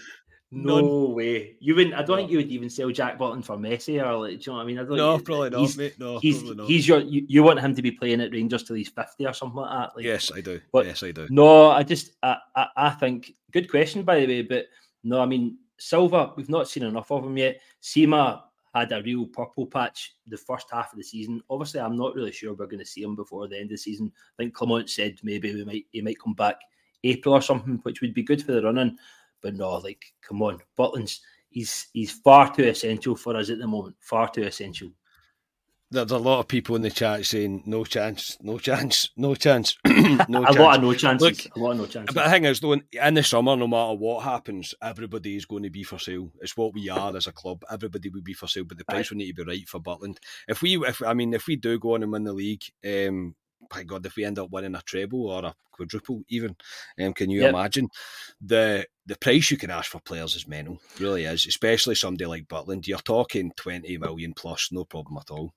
[0.55, 1.55] No way.
[1.59, 1.95] You wouldn't.
[1.95, 2.15] I don't No.
[2.17, 4.39] think you would even sell Jack Butland for Messi or like.
[4.39, 4.79] Do you know what I mean?
[4.79, 4.97] I don't.
[4.97, 5.95] No, probably not, he's, mate.
[5.99, 6.67] No, he's, probably not.
[6.67, 6.99] he's your.
[6.99, 9.71] You, you want him to be playing at Rangers till he's fifty or something like
[9.71, 9.95] that.
[9.95, 10.59] Like, yes, I do.
[10.71, 11.27] But- yes, I do.
[11.29, 12.11] No, I just.
[12.21, 12.67] I, I.
[12.77, 13.33] I think.
[13.51, 14.41] Good question, by the way.
[14.43, 14.65] But
[15.03, 16.33] no, I mean Silva.
[16.35, 17.59] We've not seen enough of him yet.
[17.79, 18.43] Sema
[18.73, 21.41] had a real purple patch the first half of the season.
[21.49, 23.77] Obviously, I'm not really sure we're going to see him before the end of the
[23.77, 24.11] season.
[24.15, 26.57] I think Clement said maybe we might he might come back
[27.03, 28.97] April or something, which would be good for the running.
[29.41, 33.67] But no, like, come on, Butland's he's he's far too essential for us at the
[33.67, 33.95] moment.
[33.99, 34.89] Far too essential.
[35.93, 39.77] There's a lot of people in the chat saying no chance, no chance, no chance,
[39.85, 40.57] no a chance.
[40.57, 41.45] lot of no chances.
[41.45, 42.15] Look, a lot of no chances.
[42.15, 45.63] But the thing is, though, in- the summer, no matter what happens, everybody is going
[45.63, 46.31] to be for sale.
[46.41, 47.63] It's what we are as a club.
[47.71, 50.17] Everybody will be for sale, but the price will need to be right for Butland.
[50.47, 53.35] If we, if I mean, if we do go on and win the league, um,
[53.69, 56.55] by God, if we end up winning a treble or a quadruple, even,
[56.99, 57.49] um, can you Yep.
[57.49, 57.89] imagine
[58.41, 61.45] the the price you can ask for players is mental, really is.
[61.45, 65.53] Especially somebody like Butland, you're talking twenty million plus, no problem at all.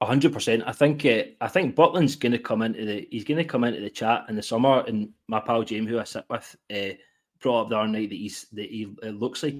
[0.00, 0.62] A hundred percent.
[0.66, 3.64] I think uh, I think Butland's going to come into the he's going to come
[3.64, 4.84] into the chat in the summer.
[4.86, 6.94] And my pal James, who I sit with, uh,
[7.40, 9.56] brought up the other night that he's that he looks like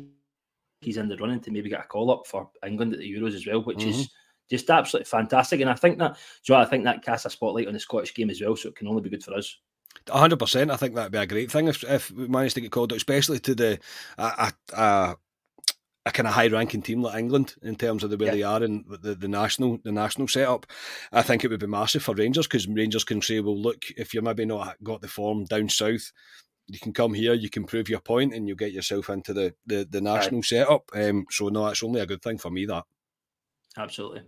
[0.83, 3.35] he's in the running to maybe get a call up for England at the Euros
[3.35, 4.11] as well, which is
[4.51, 5.61] just absolutely fantastic.
[5.61, 6.67] And I think that, do you know, what?
[6.67, 8.89] I think that casts a spotlight on the Scottish game as well, so it can
[8.89, 9.57] only be good for us.
[10.09, 10.71] A hundred percent.
[10.71, 12.97] I think that'd be a great thing if if we managed to get called out,
[12.97, 13.79] especially to the
[14.19, 15.17] a a, a,
[16.07, 18.33] a kind of high ranking team like England in terms of the way Yeah.
[18.33, 20.65] they are in the, the national the national setup.
[21.13, 24.15] I think it would be massive for Rangers because Rangers can say, well, look, if
[24.15, 26.13] you're maybe not got the form down south.
[26.69, 29.55] You can come here, you can prove your point, and you get yourself into the,
[29.67, 30.91] the, the national setup.
[30.95, 32.83] Um, so no, that's only a good thing for me that.
[33.77, 34.23] Absolutely.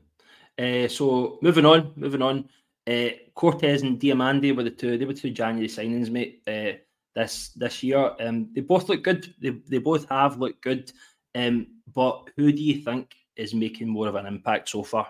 [0.56, 2.48] Uh, so moving on, moving on.
[2.86, 4.96] Uh, Cortés and Diomande were the two.
[4.96, 6.42] They were two January signings, mate.
[6.46, 6.78] Uh,
[7.14, 9.34] this this year, um, they both look good.
[9.40, 10.92] They they both have looked good.
[11.34, 15.08] Um, but who do you think is making more of an impact so far?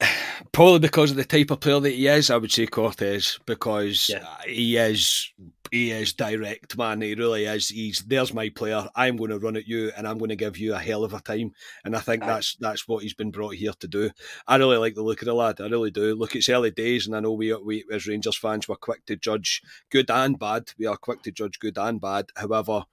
[0.52, 4.08] Probably because of the type of player that he is, I would say Cortés because
[4.08, 4.24] Yeah.
[4.46, 5.32] he is
[5.70, 7.00] he is direct, man.
[7.02, 7.68] He really is.
[7.68, 8.88] He's there's my player.
[8.94, 11.12] I'm going to run at you, and I'm going to give you a hell of
[11.12, 11.52] a time.
[11.84, 12.26] And I think Aye.
[12.26, 14.10] that's that's what he's been brought here to do.
[14.46, 15.60] I really like the look of the lad.
[15.60, 16.14] I really do.
[16.14, 19.16] Look, it's early days, and I know we we as Rangers fans we're quick to
[19.16, 20.70] judge good and bad.
[20.78, 22.26] We are quick to judge good and bad.
[22.36, 22.84] However,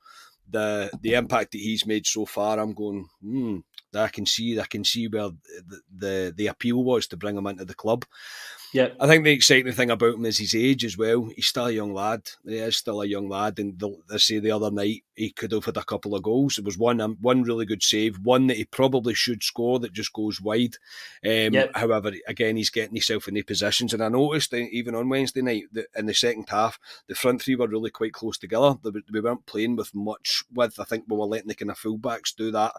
[0.50, 3.08] the the impact that he's made so far, I'm going.
[3.22, 3.60] Hmm,
[3.94, 4.60] I can see.
[4.60, 8.06] I can see where the, the the appeal was to bring him into the club.
[8.74, 11.30] Yeah, I think the exciting thing about him is his age as well.
[11.34, 12.24] He's still a young lad.
[12.46, 15.54] He is still a young lad, and the, they say the other night he could
[15.54, 16.56] have had a couple of goals.
[16.58, 19.94] There was one um, one really good save, one that he probably should score that
[19.94, 20.76] just goes wide.
[21.26, 21.72] Um, Yep.
[21.76, 25.42] However, again, he's getting himself in the positions, and I noticed that even on Wednesday
[25.42, 28.76] night that in the second half, the front three were really quite close together.
[28.84, 30.80] They, we weren't playing with much width.
[30.82, 32.74] I think we were letting the kind of fullbacks do that,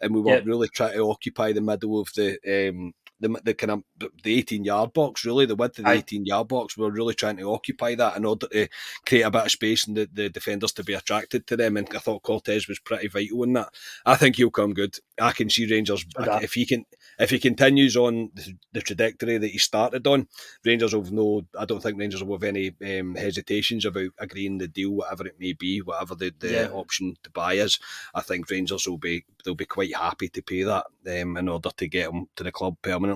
[0.00, 0.46] and we were Yep.
[0.46, 2.38] really trying to occupy the middle of the.
[2.70, 3.82] Um, the, the kind of
[4.22, 5.46] the 18 yard box really.
[5.46, 8.24] The width of the 18 yard box we we're really trying to occupy that in
[8.24, 8.68] order to
[9.06, 11.88] create a bit of space and the, the defenders to be attracted to them and
[11.94, 13.68] I thought Cortés was pretty vital in that.
[14.06, 14.96] I think he'll come good.
[15.20, 16.84] I can see Rangers So if he can
[17.18, 20.28] if he continues on the, the trajectory that he started on
[20.64, 24.58] Rangers will have no I don't think Rangers will have any um, hesitations about agreeing
[24.58, 26.68] the deal whatever it may be whatever the, the Yeah.
[26.72, 27.78] option to buy is.
[28.14, 31.70] I think Rangers will be they'll be quite happy to pay that um, in order
[31.76, 33.07] to get him to the club permanently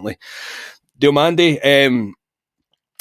[0.98, 2.14] Diomande, um,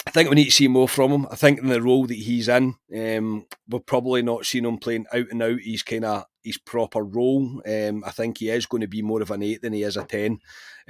[0.06, 1.28] I think we need to see more from him.
[1.30, 5.06] I think in the role that he's in, um, we're probably not seeing him playing
[5.14, 5.60] out and out.
[5.60, 7.62] He's kind of his proper role.
[7.68, 9.98] Um, I think he is going to be more of an eight than he is
[9.98, 10.40] a ten.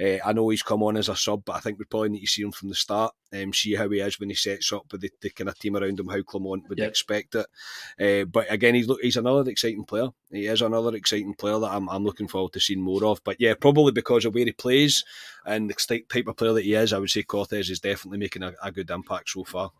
[0.00, 2.20] Uh, I know he's come on as a sub, but I think we probably need
[2.20, 3.12] to see him from the start.
[3.34, 5.76] Um, see how he is when he sets up with the, the kind of team
[5.76, 6.88] around him, how Clement would Yep.
[6.88, 7.46] expect it.
[8.00, 10.08] Uh, but again, he's look, he's another exciting player.
[10.30, 13.22] He is another exciting player that I'm, I'm looking forward to seeing more of.
[13.24, 15.04] But yeah, probably because of where he plays
[15.44, 18.18] and the type type of player that he is, I would say Cortés is definitely
[18.18, 19.70] making a, a good impact so far.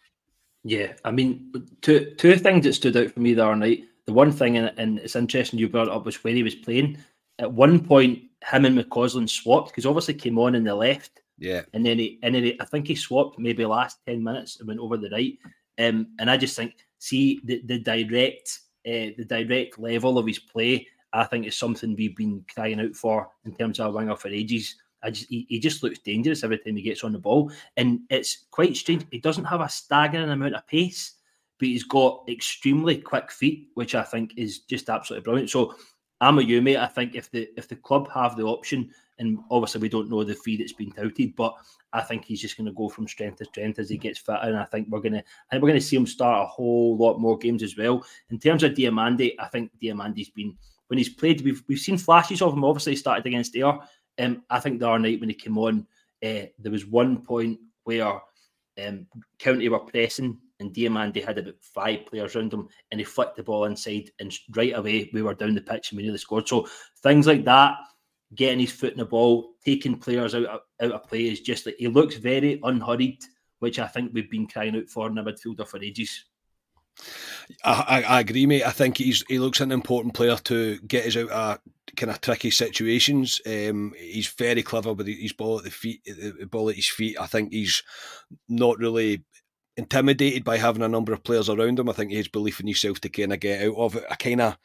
[0.64, 3.85] Yeah, I mean, two two things that stood out for me the other night.
[4.06, 6.98] The one thing, and, and it's interesting you brought up, was where he was playing.
[7.38, 11.62] At one point, him and McCausland swapped because obviously came on in the left, Yeah,
[11.72, 14.68] and then he and then he, I think he swapped maybe last ten minutes and
[14.68, 15.38] went over the right.
[15.78, 20.38] Um, and I just think, see the the direct uh, the direct level of his
[20.38, 20.86] play.
[21.12, 24.28] I think is something we've been crying out for in terms of a winger for
[24.28, 24.76] ages.
[25.02, 28.00] I just he, he just looks dangerous every time he gets on the ball, and
[28.08, 29.04] it's quite strange.
[29.10, 31.14] He doesn't have a staggering amount of pace,
[31.58, 35.50] but he's got extremely quick feet, which I think is just absolutely brilliant.
[35.50, 35.74] So
[36.20, 36.76] I'm a you, mate.
[36.76, 40.22] I think if the if the club have the option, and obviously we don't know
[40.24, 41.54] the fee that's been touted, but
[41.92, 44.38] I think he's just going to go from strength to strength as he gets fitter,
[44.42, 46.46] and I think we're going to I think we're going to see him start a
[46.46, 48.04] whole lot more games as well.
[48.30, 52.42] In terms of Diomande, I think Diomande's been when he's played, we've we've seen flashes
[52.42, 52.64] of him.
[52.64, 53.78] Obviously, he started against Ayr.
[54.18, 55.86] Um, I think the other night when he came on,
[56.22, 58.20] uh, there was one point where
[58.80, 59.06] um,
[59.38, 63.42] County were pressing and Diomande had about five players around him and he flicked the
[63.42, 66.48] ball inside and right away we were down the pitch and we nearly scored.
[66.48, 66.68] So
[67.03, 67.77] things like that,
[68.35, 71.66] getting his foot in the ball, taking players out of, out of play is just
[71.66, 73.22] like he looks very unhurried,
[73.59, 76.25] which I think we've been crying out for in a midfielder for ages.
[77.64, 78.64] I, I, agree, mate.
[78.64, 81.59] I think he's he looks an important player to get us out of
[81.96, 83.40] kind of tricky situations.
[83.46, 87.16] Um, he's very clever with his ball at the feet, the ball at his feet.
[87.18, 87.83] I think he's
[88.48, 89.25] not really
[89.76, 91.88] intimidated by having a number of players around him.
[91.88, 94.04] I think he has belief in himself to kind of get out of it.
[94.11, 94.58] I kind of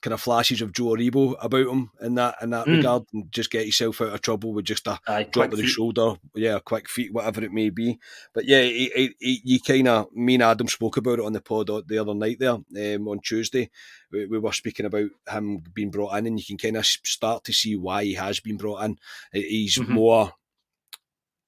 [0.00, 2.76] kind of flashes of Joe Aribo about him in that in that mm.
[2.76, 5.62] regard, and just get yourself out of trouble with just a Aye, drop of the
[5.62, 5.70] feet.
[5.70, 7.98] shoulder, yeah, quick feet, whatever it may be.
[8.34, 11.32] But yeah, he, he, he, you kind of me and Adam spoke about it on
[11.32, 12.54] the pod the other night there
[12.96, 13.70] um, on Tuesday.
[14.10, 17.44] We, we, were speaking about him being brought in, and you can kind of start
[17.44, 18.98] to see why he has been brought in.
[19.32, 19.92] He's mm-hmm.
[19.92, 20.32] more,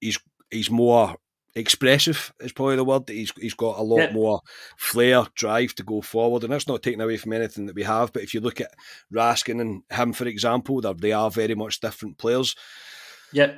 [0.01, 0.19] he's
[0.51, 1.17] he's more
[1.55, 3.09] expressive is probably the word.
[3.09, 4.13] He's he's got a lot yeah.
[4.13, 4.41] more
[4.77, 8.13] flair, drive to go forward, and that's not taken away from anything that we have.
[8.13, 8.75] But if you look at
[9.13, 12.55] Raskin and him, for example, they are very much different players.
[13.33, 13.53] Yeah,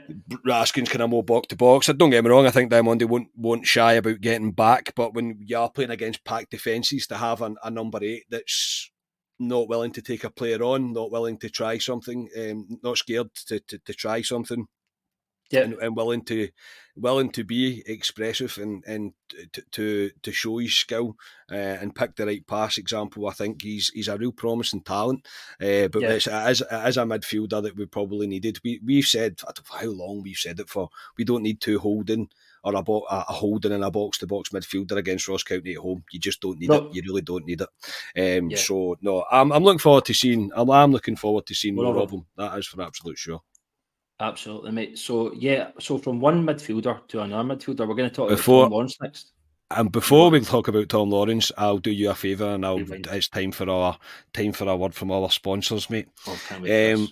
[0.47, 1.89] Raskin's kind of more box to box.
[1.89, 2.47] I don't get me wrong.
[2.47, 6.25] I think Diomande won't won't shy about getting back, but when you are playing against
[6.25, 8.91] packed defences, to have a, a number eight that's
[9.39, 13.33] not willing to take a player on, not willing to try something, um, not scared
[13.47, 14.67] to, to, to try something
[15.51, 15.61] yeah.
[15.63, 16.49] and, and, willing to
[16.97, 19.13] willing to be expressive and and
[19.53, 21.17] to to, to show his skill
[21.51, 22.79] uh, and pick the right pass.
[22.79, 25.27] Example, I think he's he's a real promising talent,
[25.61, 26.19] uh, but yeah.
[26.27, 28.61] as as a midfielder that we probably needed.
[28.65, 30.91] We we've said I don't know how long we've said it for.
[31.19, 32.29] We don't need two holding
[32.63, 35.79] or a, bo- a holding in a box to box midfielder against Ross County at
[35.79, 36.05] home.
[36.13, 36.87] You just don't need no.
[36.87, 36.95] it.
[36.95, 38.39] You really don't need it.
[38.39, 38.57] Um, yeah.
[38.57, 40.51] So no, I'm, I'm looking forward to seeing.
[40.55, 42.27] I'm, I'm looking forward to seeing more of them.
[42.37, 43.41] That is for absolute sure.
[44.21, 44.99] Absolutely, mate.
[44.99, 48.65] So yeah, so from one midfielder to another midfielder, we're going to talk before, about
[48.65, 49.33] Tom Lawrence next.
[49.71, 53.29] And before we talk about Tom Lawrence, I'll do you a favour, and I'll, it's
[53.29, 53.99] time for our
[54.35, 56.09] time for a word from all our sponsors, mate.
[56.27, 57.09] Oh, um,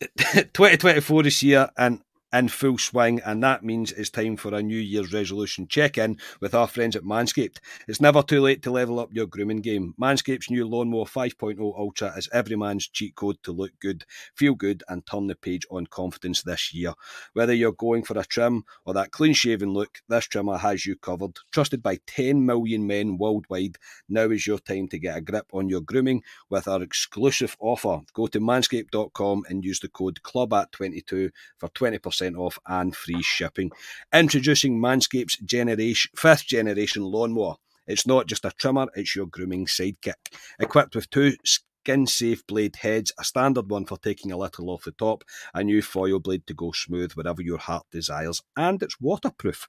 [0.18, 2.00] 2024 is here, and
[2.32, 6.18] in full swing, and that means it's time for a New Year's resolution check in
[6.40, 7.58] with our friends at Manscaped.
[7.88, 9.94] It's never too late to level up your grooming game.
[10.00, 14.82] Manscaped's new Lawnmower 5.0 Ultra is every man's cheat code to look good, feel good,
[14.88, 16.94] and turn the page on confidence this year.
[17.32, 20.96] Whether you're going for a trim or that clean shaven look, this trimmer has you
[20.96, 21.38] covered.
[21.52, 23.76] Trusted by 10 million men worldwide,
[24.08, 28.00] now is your time to get a grip on your grooming with our exclusive offer.
[28.14, 33.70] Go to manscaped.com and use the code CLUB22 for 20% off and free shipping.
[34.12, 37.56] Introducing Manscaped's generation, fifth generation lawnmower.
[37.86, 40.14] It's not just a trimmer, it's your grooming sidekick.
[40.58, 41.34] Equipped with two
[41.80, 45.64] skin safe blade heads, a standard one for taking a little off the top, a
[45.64, 49.66] new foil blade to go smooth wherever your heart desires, and it's waterproof.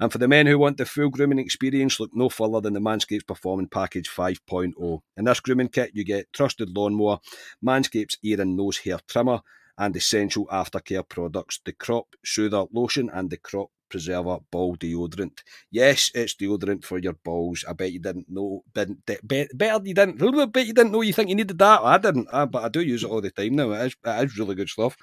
[0.00, 2.80] And for the men who want the full grooming experience, look no further than the
[2.80, 5.00] Manscapes Performance Package 5.0.
[5.16, 7.20] In this grooming kit, you get trusted lawnmower,
[7.64, 9.40] Manscapes ear and nose hair trimmer,
[9.78, 15.42] and essential aftercare products the Crop Soother Lotion and the Crop Preserver Ball Deodorant.
[15.70, 17.64] Yes, it's deodorant for your balls.
[17.68, 18.64] I bet you didn't know.
[18.74, 20.22] Didn't, bet, better you didn't.
[20.40, 21.02] I bet you didn't know.
[21.02, 21.80] You think you needed that?
[21.80, 23.70] I didn't, I, but I do use it all the time now.
[23.72, 24.96] It is, it is really good stuff.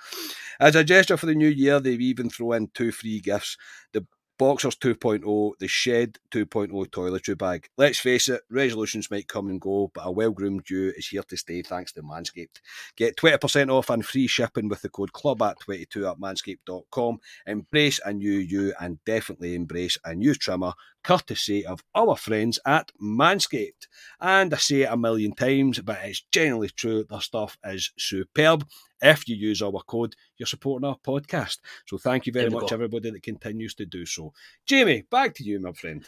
[0.59, 3.57] As a gesture for the new year, they've even throw in two free gifts:
[3.93, 4.05] the
[4.41, 7.69] Boxers 2.0, the Shed 2.0 toiletry bag.
[7.77, 11.21] Let's face it, resolutions might come and go, but a well groomed you is here
[11.21, 12.59] to stay thanks to Manscaped.
[12.95, 17.19] Get 20% off and free shipping with the code CLUB22 at manscaped.com.
[17.45, 20.73] Embrace a new you and definitely embrace a new trimmer,
[21.03, 23.85] courtesy of our friends at Manscaped.
[24.19, 28.65] And I say it a million times, but it's generally true, their stuff is superb
[29.01, 31.57] if you use our code, you're supporting our podcast.
[31.87, 32.75] So thank you very much, go.
[32.75, 34.33] everybody that continues to do so.
[34.65, 36.05] Jamie, back to you, my friend.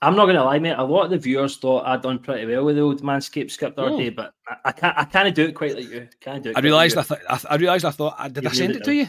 [0.00, 0.76] I'm not going to lie, mate.
[0.78, 3.76] A lot of the viewers thought I'd done pretty well with the old Manscaped script
[3.76, 3.98] the other oh.
[3.98, 4.96] day, but I, I, can't.
[4.96, 6.08] I can't do it quite like you.
[6.20, 6.56] Can't do it.
[6.56, 6.96] I realised.
[6.96, 7.20] I, th-
[7.50, 7.84] I realised.
[7.84, 8.14] I thought.
[8.16, 9.08] Ah, did you I send it, it to you?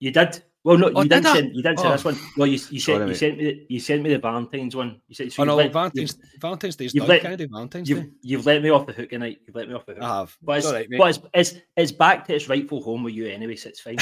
[0.00, 0.42] You did.
[0.64, 1.34] Well, no, oh, you Oh, didn't did I?
[1.36, 1.54] send.
[1.56, 1.92] You didn't send Oh.
[1.92, 2.16] this one.
[2.36, 3.08] Well, you, you Sorry, sent.
[3.08, 3.44] You sent me.
[3.44, 5.00] The, you sent me the Valentine's one.
[5.06, 5.32] You said.
[5.32, 7.08] So oh you've no, let, Valentine's Valentine's Day's you've done.
[7.10, 8.08] let- Can I do Valentine's You've, Day?
[8.22, 9.38] you've let me off the hook tonight.
[9.46, 10.02] You've let me off the hook.
[10.02, 10.36] I have.
[10.42, 10.98] But, it's, It's all right, mate.
[10.98, 13.98] but it's, it's, it's back to its rightful home with you anyway, so it's fine.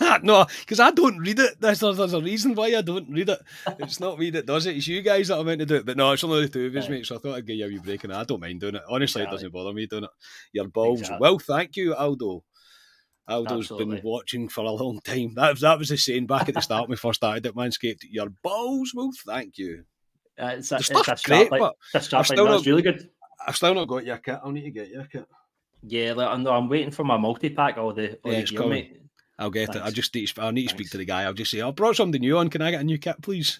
[0.22, 1.60] no, because I don't read it.
[1.60, 3.40] There's, there's a reason why I don't read it.
[3.78, 4.78] It's not me that does it.
[4.78, 5.84] It's you guys that are meant to do it.
[5.84, 6.90] But no, it's only the two of us, Right.
[6.92, 7.06] mate.
[7.06, 8.82] So I thought I'd give you a wee break, and I don't mind doing it.
[8.88, 9.34] Honestly, Exactly.
[9.34, 10.10] it doesn't bother me doing it.
[10.54, 11.00] Your balls.
[11.00, 11.18] Exactly.
[11.20, 12.44] Well, thank you, Aldo.
[13.28, 13.96] Aldo's Absolutely.
[13.96, 15.34] been watching for a long time.
[15.34, 17.54] That was, that was the saying back at the start when we first started at
[17.54, 18.04] Manscaped.
[18.10, 18.92] Your balls.
[18.94, 19.84] Well, thank you.
[20.40, 21.60] Uh, it's a, The it's stuff's a great, line.
[21.60, 22.52] but It's still line.
[22.52, 23.10] That's really good.
[23.46, 24.38] I've still not got your kit.
[24.42, 25.26] I'll need to get your kit.
[25.82, 27.76] Yeah, like, I'm, I'm waiting for my multi pack.
[27.78, 29.02] All the, all Yeah, the it's gear, mate.
[29.38, 29.76] I'll get it.
[29.76, 29.92] I Thanks.
[29.94, 31.22] just need to, I need to speak to the guy.
[31.22, 32.48] I'll just say, I brought something new on.
[32.50, 33.56] Can I get a new kit, please?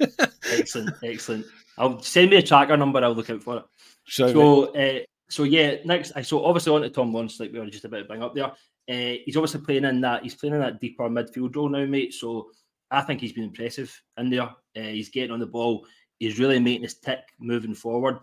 [0.50, 1.46] Excellent, excellent.
[1.76, 2.98] I'll send me a tracker number.
[3.04, 3.64] I'll look out for it.
[4.08, 4.98] so, So, uh,
[5.28, 6.12] so yeah, next.
[6.16, 8.34] I so obviously on to Tom Lawrence, like we were just about to bring up
[8.34, 8.46] there.
[8.46, 10.22] Uh, he's obviously playing in that.
[10.22, 12.14] He's playing in that deeper midfield role now, mate.
[12.14, 12.50] So
[12.90, 14.42] I think he's been impressive in there.
[14.42, 15.86] Uh, he's getting on the ball.
[16.18, 18.18] He's really making his tick moving forward.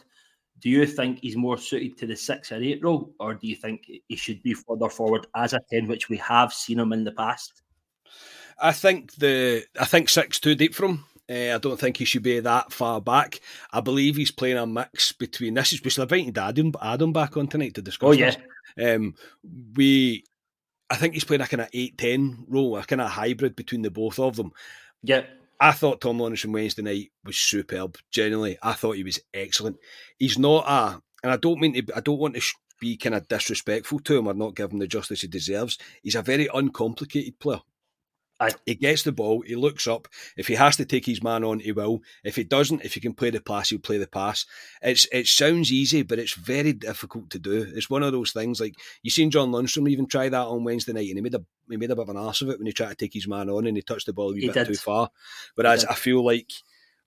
[0.59, 3.55] Do you think he's more suited to the six or eight role, or do you
[3.55, 7.03] think he should be further forward as a ten, which we have seen him in
[7.03, 7.61] the past?
[8.57, 11.05] I think the I think six too deep for him.
[11.29, 13.39] Uh, I don't think he should be that far back.
[13.71, 17.35] I believe he's playing a mix between this is we have invited Adam Adam back
[17.35, 18.09] on tonight to discuss.
[18.09, 18.35] Oh yeah.
[18.81, 19.15] Um,
[19.75, 20.23] we
[20.89, 23.89] I think he's playing a kind of 8-10 role, a kind of hybrid between the
[23.89, 24.51] both of them.
[25.01, 25.23] yeah.
[25.59, 27.97] I thought Tom Lawrence on Wednesday night was superb.
[28.11, 29.77] Generally, I thought he was excellent.
[30.19, 33.15] He's not a, and I don't mean to, I don't want to sh- be kind
[33.15, 35.77] of disrespectful to him or not give him the justice he deserves.
[36.03, 37.61] He's a very uncomplicated player.
[38.39, 38.51] Aye.
[38.65, 40.07] He gets the ball, he looks up.
[40.35, 42.01] If he has to take his man on, he will.
[42.23, 44.45] If he doesn't, if he can play the pass, he'll play the pass.
[44.81, 47.65] It's it sounds easy, but it's very difficult to do.
[47.75, 50.91] It's one of those things like you seen John Lundstram even try that on Wednesday
[50.93, 52.67] night, and he made a he made a bit of an ass of it when
[52.67, 54.47] he tried to take his man on and he touched the ball a wee He
[54.47, 54.67] bit did.
[54.67, 55.09] too far.
[55.55, 55.85] Whereas.
[55.85, 56.51] I feel like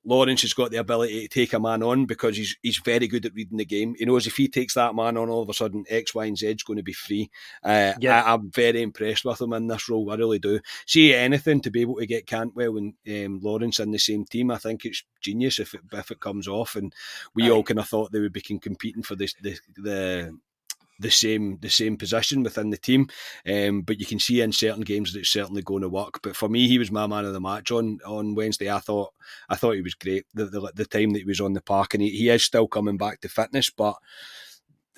[0.09, 3.27] Lawrence has got the ability to take a man on because he's he's very good
[3.27, 3.95] at reading the game.
[3.99, 6.39] He knows if he takes that man on, all of a sudden X, Y, and
[6.39, 7.31] Z is going to be free.
[7.63, 8.23] Uh, Yeah.
[8.23, 10.11] I, I'm very impressed with him in this role.
[10.11, 10.61] I really do.
[10.87, 14.51] See anything to be able to get Cantwell and um, Lawrence in the same team.
[14.51, 16.75] I think it's genius if it if it comes off.
[16.75, 16.95] And
[17.35, 17.51] we Aye.
[17.51, 20.39] all kind of thought they would be competing for this the the
[20.99, 23.09] the same the same position within the team.
[23.47, 26.21] Um, but you can see in certain games that it's certainly going to work.
[26.23, 28.71] But for me, he was my man of the match on on Wednesday.
[28.71, 29.13] I thought
[29.49, 31.95] I thought he was great the the, the time that he was on the park,
[31.95, 33.97] and he, he is still coming back to fitness, but.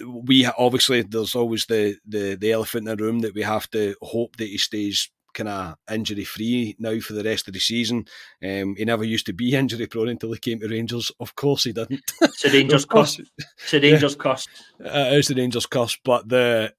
[0.03, 3.95] We obviously there's always the, the the elephant in the room that we have to
[4.01, 5.11] hope that he stays
[5.45, 8.05] kind of injury free now for the rest of the season.
[8.43, 11.11] Um, he never used to be injury prone until he came to Rangers.
[11.21, 12.03] Of course, he didn't.
[12.23, 13.21] It's a Rangers curse.
[13.59, 14.47] It's a Rangers curse.
[14.85, 16.73] uh, it's the Rangers curse, but the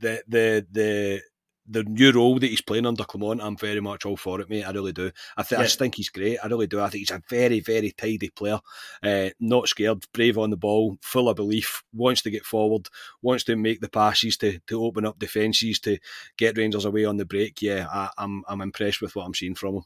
[0.00, 1.22] the the the
[1.66, 4.64] the new role that he's playing under Clement, I'm very much all for it, mate.
[4.64, 5.10] I really do.
[5.36, 6.38] I, th- I just think he's great.
[6.42, 6.80] I really do.
[6.80, 8.60] I think he's a very, very tidy player.
[9.02, 12.88] Uh, not scared, brave on the ball, full of belief, wants to get forward,
[13.22, 15.98] wants to make the passes to, to open up defences, to
[16.36, 17.62] get Rangers away on the break.
[17.62, 19.84] Yeah, I, I'm I'm impressed with what I'm seeing from him.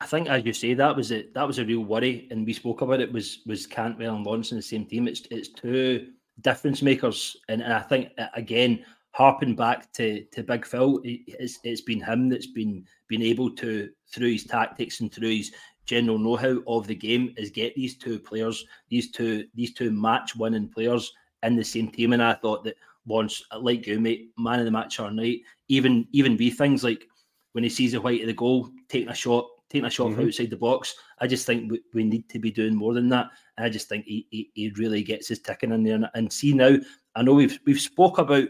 [0.00, 1.32] I think, as you say, that was it.
[1.34, 3.12] That was a real worry, and we spoke about it.
[3.12, 5.06] Was was Cantwell and Lawrence in the same team?
[5.06, 6.08] It's it's two
[6.40, 11.58] difference makers, and, and I think again, harping back to to Big Phil, it- it's
[11.64, 15.52] it's been him that's been been able to through his tactics and through his
[15.84, 20.36] general know-how of the game is get these two players, these two these two match
[20.36, 22.12] winning players in the same team.
[22.12, 26.06] And I thought that once, like you, mate, man of the match or night, even
[26.12, 27.06] even be things like
[27.52, 30.22] when he sees the white of the goal, taking a shot, taking a shot from
[30.22, 30.28] Mhm.
[30.28, 30.94] outside the box.
[31.18, 33.28] I just think we, we need to be doing more than that.
[33.58, 35.96] And I just think he, he, he really gets his ticking in there.
[35.96, 36.76] And, and see now,
[37.14, 38.48] I know we've we've spoke about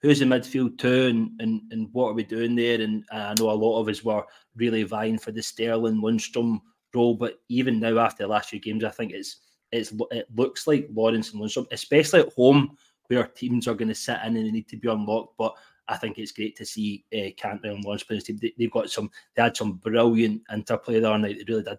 [0.00, 2.80] who's in midfield too and, and, and what are we doing there.
[2.80, 4.24] And I know a lot of us were
[4.56, 6.60] really vying for the Sterling Lundstram
[6.94, 7.14] role.
[7.14, 9.36] But even now, after the last few games, I think it's
[9.70, 12.76] it's it looks like Lawrence and Lundstram, especially at home
[13.08, 15.36] where teams are going to sit in and they need to be unlocked.
[15.38, 15.54] But
[15.88, 18.38] I think it's great to see uh, Cantwell and this team.
[18.40, 21.38] They, they've got some, they had some brilliant interplay there, night.
[21.38, 21.78] They really did.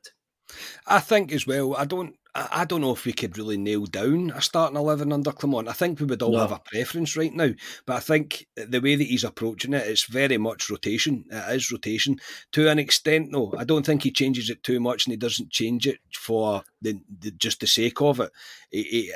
[0.87, 1.75] I think as well.
[1.75, 2.15] I don't.
[2.39, 5.67] I I don't know if we could really nail down a starting eleven under Clement.
[5.67, 6.39] I think we would all No.
[6.39, 7.51] have a preference right now,
[7.85, 11.25] but I think the way that he's approaching it, it's very much rotation.
[11.29, 12.19] It is rotation
[12.53, 13.53] to an extent, though.
[13.57, 16.99] I don't think he changes it too much, and he doesn't change it for the,
[17.19, 18.31] the just the sake of it.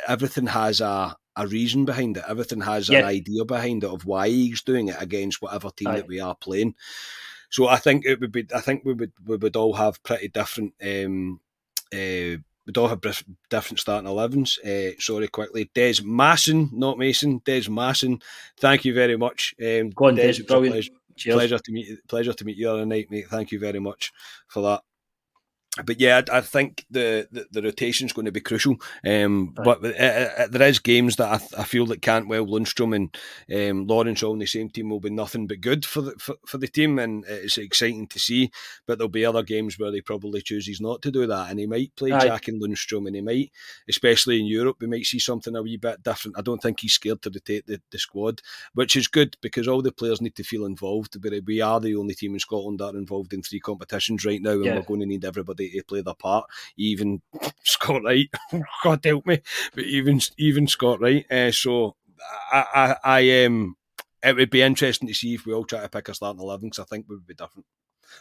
[0.07, 2.23] Everything has a a reason behind it.
[2.27, 2.99] Everything has Yeah.
[2.99, 5.95] an idea behind it of why he's doing it against whatever team Aye.
[5.97, 6.75] that we are playing.
[7.49, 8.45] So I think it would be.
[8.53, 10.73] I think we would we would all have pretty different.
[10.83, 11.39] Um,
[11.93, 14.59] uh, we'd all have different starting 11s.
[14.63, 15.69] Uh, sorry, quickly.
[15.73, 17.41] Des Masson, not Mason.
[17.45, 18.19] Des Masson.
[18.57, 19.53] Thank you very much.
[19.61, 20.73] Um, Go on, Des, a brilliant.
[20.75, 20.91] pleasure-
[21.33, 21.97] pleasure to meet you.
[22.07, 23.27] pleasure to meet you the other night, mate.
[23.27, 24.11] Thank you very much
[24.47, 24.81] for that
[25.85, 28.75] but yeah, I, I think the, the, the rotation is going to be crucial.
[29.05, 29.65] Um, right.
[29.81, 33.17] But uh, uh, there is games that I, I feel that Cantwell, Lundstram, and
[33.51, 36.35] um, Lawrence all in the same team will be nothing but good for the for,
[36.45, 38.51] for, the team, and it's exciting to see.
[38.85, 41.65] But there'll be other games where he probably chooses not to do that, and he
[41.65, 42.11] might play.
[42.11, 43.51] Jack and Lundstram, and he might,
[43.89, 46.37] especially in Europe, we might see something a wee bit different.
[46.37, 48.41] I don't think he's scared to rotate the, the squad,
[48.75, 51.19] which is good because all the players need to feel involved.
[51.19, 54.41] But we are the only team in Scotland that are involved in three competitions right
[54.41, 54.75] now, and yeah.
[54.75, 56.45] we're going to need everybody to play their part.
[56.77, 57.21] Even
[57.63, 58.29] Scott Wright,
[58.83, 59.39] God help me,
[59.73, 61.29] but even even Scott Wright.
[61.31, 61.95] Uh, so
[62.51, 63.75] I, I, I um,
[64.23, 66.69] it would be interesting to see if we all try to pick a starting eleven
[66.69, 67.65] because I think we would be different,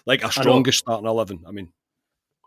[0.07, 1.45] like a strongest starting eleven.
[1.47, 1.73] I mean.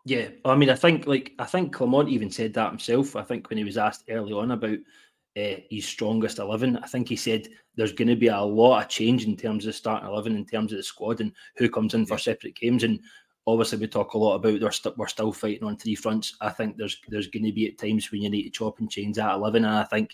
[0.07, 3.15] Yeah, I mean, I think like I think Clement even said that himself.
[3.15, 4.77] I think when he was asked early on about
[5.37, 6.77] uh, his strongest 11.
[6.77, 9.75] I think he said there's going to be a lot of change in terms of
[9.75, 12.83] starting 11, in terms of the squad and who comes in for separate games.
[12.83, 12.99] And
[13.47, 16.35] obviously we talk a lot about we're, st- we're still fighting on three fronts.
[16.41, 18.89] I think there's there's going to be at times when you need to chop and
[18.89, 20.11] change at eleven, and I think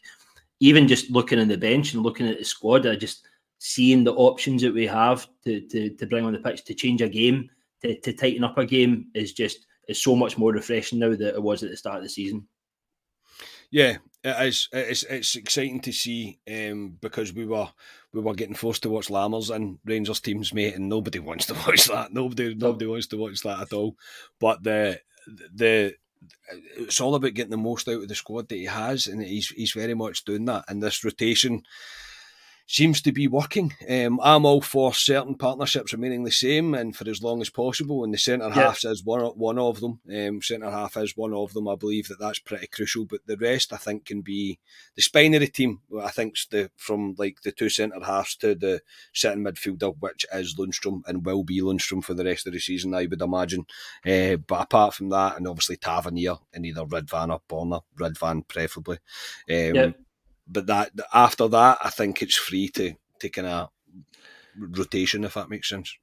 [0.60, 3.28] even just looking in the bench and looking at the squad, I just
[3.60, 7.02] seeing the options that we have to to, to bring on the pitch to change
[7.02, 7.50] a game,
[7.82, 11.28] to, to tighten up a game is just is so much more refreshing now than
[11.28, 12.48] it was at the start of the season.
[13.72, 14.68] Yeah, it is.
[14.74, 17.70] It's it's exciting to see um, because we were
[18.14, 21.54] we were getting forced to watch Lammers and Rangers teams, mate, and nobody wants to
[21.54, 22.14] watch that.
[22.14, 23.96] Nobody nobody wants to watch that at all.
[24.40, 25.00] But the
[25.54, 25.96] the
[26.78, 29.50] it's all about getting the most out of the squad that he has, and he's
[29.50, 30.66] he's very much doing that.
[30.68, 31.64] And this rotation
[32.72, 33.74] seems to be working.
[33.90, 38.04] Um, I'm all for certain partnerships remaining the same and for as long as possible.
[38.04, 38.54] And the centre yeah.
[38.54, 40.00] half is one one of them.
[40.10, 41.68] Um, centre half is one of them.
[41.68, 43.06] I believe that that's pretty crucial.
[43.06, 44.60] But the rest, I think, can be
[44.96, 45.82] the spine of the team.
[46.02, 48.82] I think the from like the two centre halves to the
[49.14, 52.94] sitting midfielder, which is Lundstram and will be Lundstram for the rest of the season,
[52.94, 53.66] I would imagine.
[54.06, 59.00] Uh, but apart from that, and obviously Tavernier and either Ridvan or Borna, Ridvan preferably.
[59.50, 59.92] Um, yeah
[60.48, 62.96] but that after that, I think it's free to
[63.30, 63.70] kind of
[64.58, 65.96] rotation if that makes sense.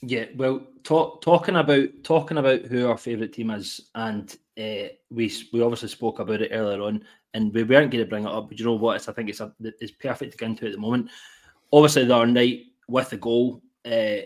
[0.00, 5.32] Yeah, well, talk, talking about talking about who our favourite team is, and uh, we
[5.52, 7.02] we obviously spoke about it earlier on,
[7.34, 8.96] and we weren't going to bring it up, but you know what?
[8.96, 11.10] It's, I think it's a, it's perfect to get into at the moment.
[11.72, 14.22] Obviously, the other night with the goal, uh,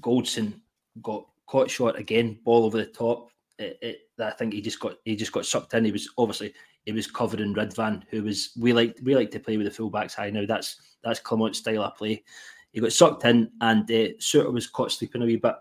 [0.00, 0.60] Goldson
[1.00, 3.30] got caught short again, ball over the top.
[3.58, 5.86] It, it, I think he just got he just got sucked in.
[5.86, 6.52] He was obviously
[6.84, 9.82] he was covered in Ridvan, who was we like we like to play with the
[9.82, 10.44] fullbacks high now.
[10.46, 12.22] That's that's Clement's style of play.
[12.72, 15.54] He got sucked in, and uh, Souttar was caught sleeping a wee bit.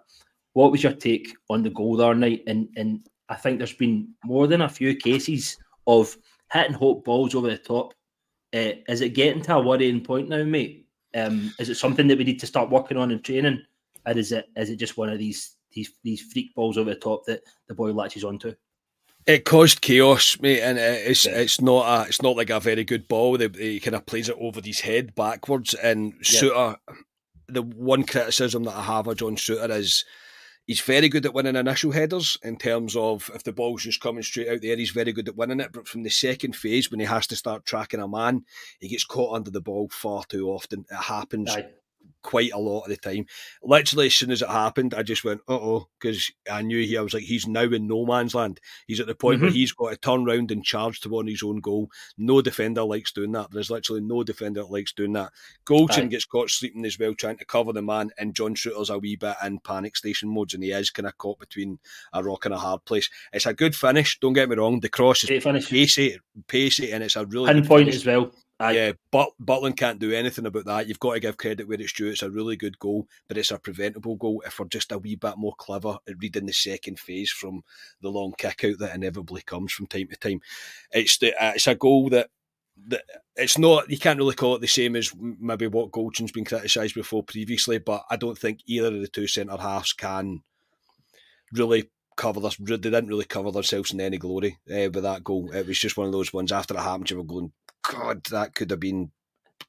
[0.54, 2.44] What was your take on the goal the other night?
[2.48, 5.58] And and I think there's been more than a few cases
[5.88, 6.16] of
[6.52, 7.94] hitting hope balls over the top.
[8.54, 10.88] Uh, is it getting to a worrying point now, mate?
[11.16, 13.62] Um, is it something that we need to start working on in training,
[14.06, 17.00] or is it is it just one of these these these freak balls over the
[17.00, 18.54] top that the boy latches onto?
[19.26, 21.34] It caused chaos, mate, and it's yeah.
[21.34, 23.38] it's not a it's not like a very good ball.
[23.38, 26.42] He kind of plays it over his head backwards, and yeah.
[26.42, 26.78] Souttar.
[27.48, 30.06] The one criticism that I have of John Souttar is
[30.66, 34.24] he's very good at winning initial headers in terms of if the ball's just coming
[34.24, 35.72] straight out there, he's very good at winning it.
[35.72, 38.46] But from the second phase, when he has to start tracking a man,
[38.80, 40.86] he gets caught under the ball far too often.
[40.90, 41.68] It happens Aye
[42.24, 43.26] quite a lot of the time.
[43.62, 46.98] Literally, as soon as it happened, I just went, uh oh, because I knew he,
[46.98, 48.60] I was like, he's now in no man's land.
[48.88, 49.46] He's at the point mm-hmm.
[49.46, 51.90] where he's got to turn around and charge to one his own goal.
[52.18, 53.52] No defender likes doing that.
[53.52, 55.32] There's literally no defender that likes doing that.
[55.66, 58.98] Goldson gets caught sleeping as well, trying to cover the man, and John Souttar's a
[58.98, 61.80] wee bit in panic station modes, and he is kind of caught between
[62.14, 63.10] a rock and a hard place.
[63.32, 64.80] It's a good finish, don't get me wrong.
[64.80, 68.32] The cross is pacey, pacey, and it's a really pinpoint as well.
[68.60, 68.72] Aye.
[68.72, 70.88] Yeah, but Butland can't do anything about that.
[70.88, 72.08] You've got to give credit where it's due.
[72.08, 75.16] It's a really good goal, but it's a preventable goal if we're just a wee
[75.16, 77.64] bit more clever at reading the second phase from
[78.02, 80.42] the long kick out that inevitably comes from time to time.
[80.92, 82.30] It's the, uh, it's a goal that
[82.88, 83.04] that
[83.36, 86.96] it's not you can't really call it the same as maybe what Goldson's been criticised
[86.96, 90.42] before previously, but I don't think either of the two centre halves can
[91.52, 92.58] really cover this.
[92.58, 95.52] They didn't really cover themselves in any glory uh, with that goal.
[95.52, 97.52] It was just one of those ones after it happened, you were going,
[97.84, 99.12] God, that could have been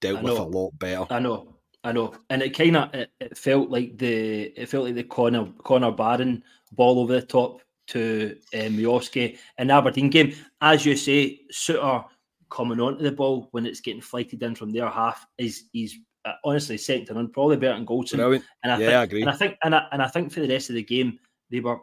[0.00, 1.06] dealt with a lot better.
[1.10, 4.84] I know, I know, and it kind of it, it, felt like the it felt
[4.84, 6.42] like the Connor Connor Barron
[6.72, 10.34] ball over the top to um, Miovski in the Aberdeen game.
[10.60, 12.06] As you say, Souttar
[12.50, 16.32] coming onto the ball when it's getting flighted in from their half is he's uh,
[16.44, 18.16] honestly second to none, probably better than Goldson.
[18.16, 18.44] Brilliant.
[18.62, 19.20] And I yeah, think, I agree.
[19.22, 21.18] And I think and I, and I think for the rest of the game
[21.50, 21.78] they were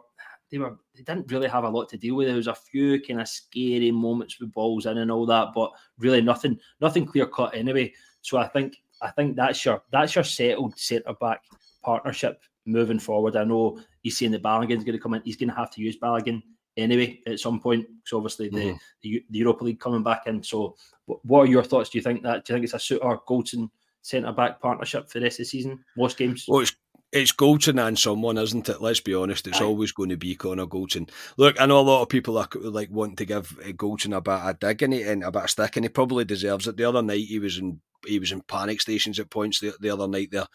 [0.52, 2.28] they were they didn't really have a lot to deal with.
[2.28, 5.72] There was a few kind of scary moments with balls in and all that, but
[5.98, 7.92] really nothing nothing clear cut anyway.
[8.20, 11.40] So I think I think that's your that's your settled centre back
[11.82, 13.34] partnership moving forward.
[13.34, 15.22] I know he's saying that Balogun's going to come in.
[15.24, 16.42] He's going to have to use Balogun
[16.76, 17.86] anyway at some point.
[18.04, 18.78] So obviously the, Mhm.
[19.02, 20.42] the, the Europa League coming back in.
[20.42, 20.76] So
[21.06, 21.90] what are your thoughts?
[21.90, 22.44] Do you think that?
[22.44, 23.68] Do you think it's a Souttar Goldson
[24.02, 25.84] centre back partnership for the rest of the season?
[25.96, 26.44] Most games.
[26.46, 26.76] Well, it's
[27.12, 28.80] it's Goldson and someone, isn't it?
[28.80, 29.46] Let's be honest.
[29.46, 29.64] It's Aye.
[29.64, 31.10] always going to be Connor Goldson.
[31.36, 34.20] Look, I know a lot of people are like wanting to give uh, Goldson a
[34.20, 36.76] bit of dig in it and a bit of stick, and he probably deserves it.
[36.76, 39.60] The other night he was in he was in panic stations at points.
[39.60, 40.46] The, the other night there,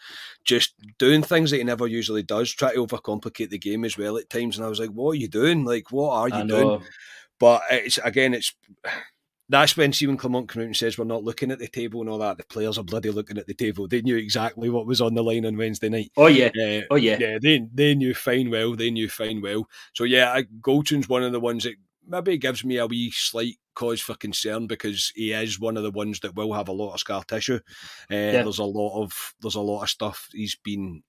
[0.44, 4.18] just doing things that he never usually does, try to overcomplicate the game as well
[4.18, 4.58] at times.
[4.58, 5.64] And I was like, "What are you doing?
[5.64, 6.82] Like, what are you doing?"
[7.38, 8.52] But it's again, it's
[9.48, 12.10] that's when Stephen Clement comes out and says we're not looking at the table and
[12.10, 12.36] all that.
[12.36, 13.88] The players are bloody looking at the table.
[13.88, 16.12] They knew exactly what was on the line on Wednesday night.
[16.16, 16.46] Oh yeah.
[16.48, 17.16] Uh, Oh yeah.
[17.18, 18.76] yeah, they they knew fine well.
[18.76, 19.68] They knew fine well.
[19.94, 21.74] So yeah, I, one of the ones that
[22.06, 25.90] maybe gives me a wee slight cause for concern because he is one of the
[25.90, 27.60] ones that will have a lot of scar tissue.
[28.10, 31.02] Uh, There's a lot of there's a lot of stuff he's been.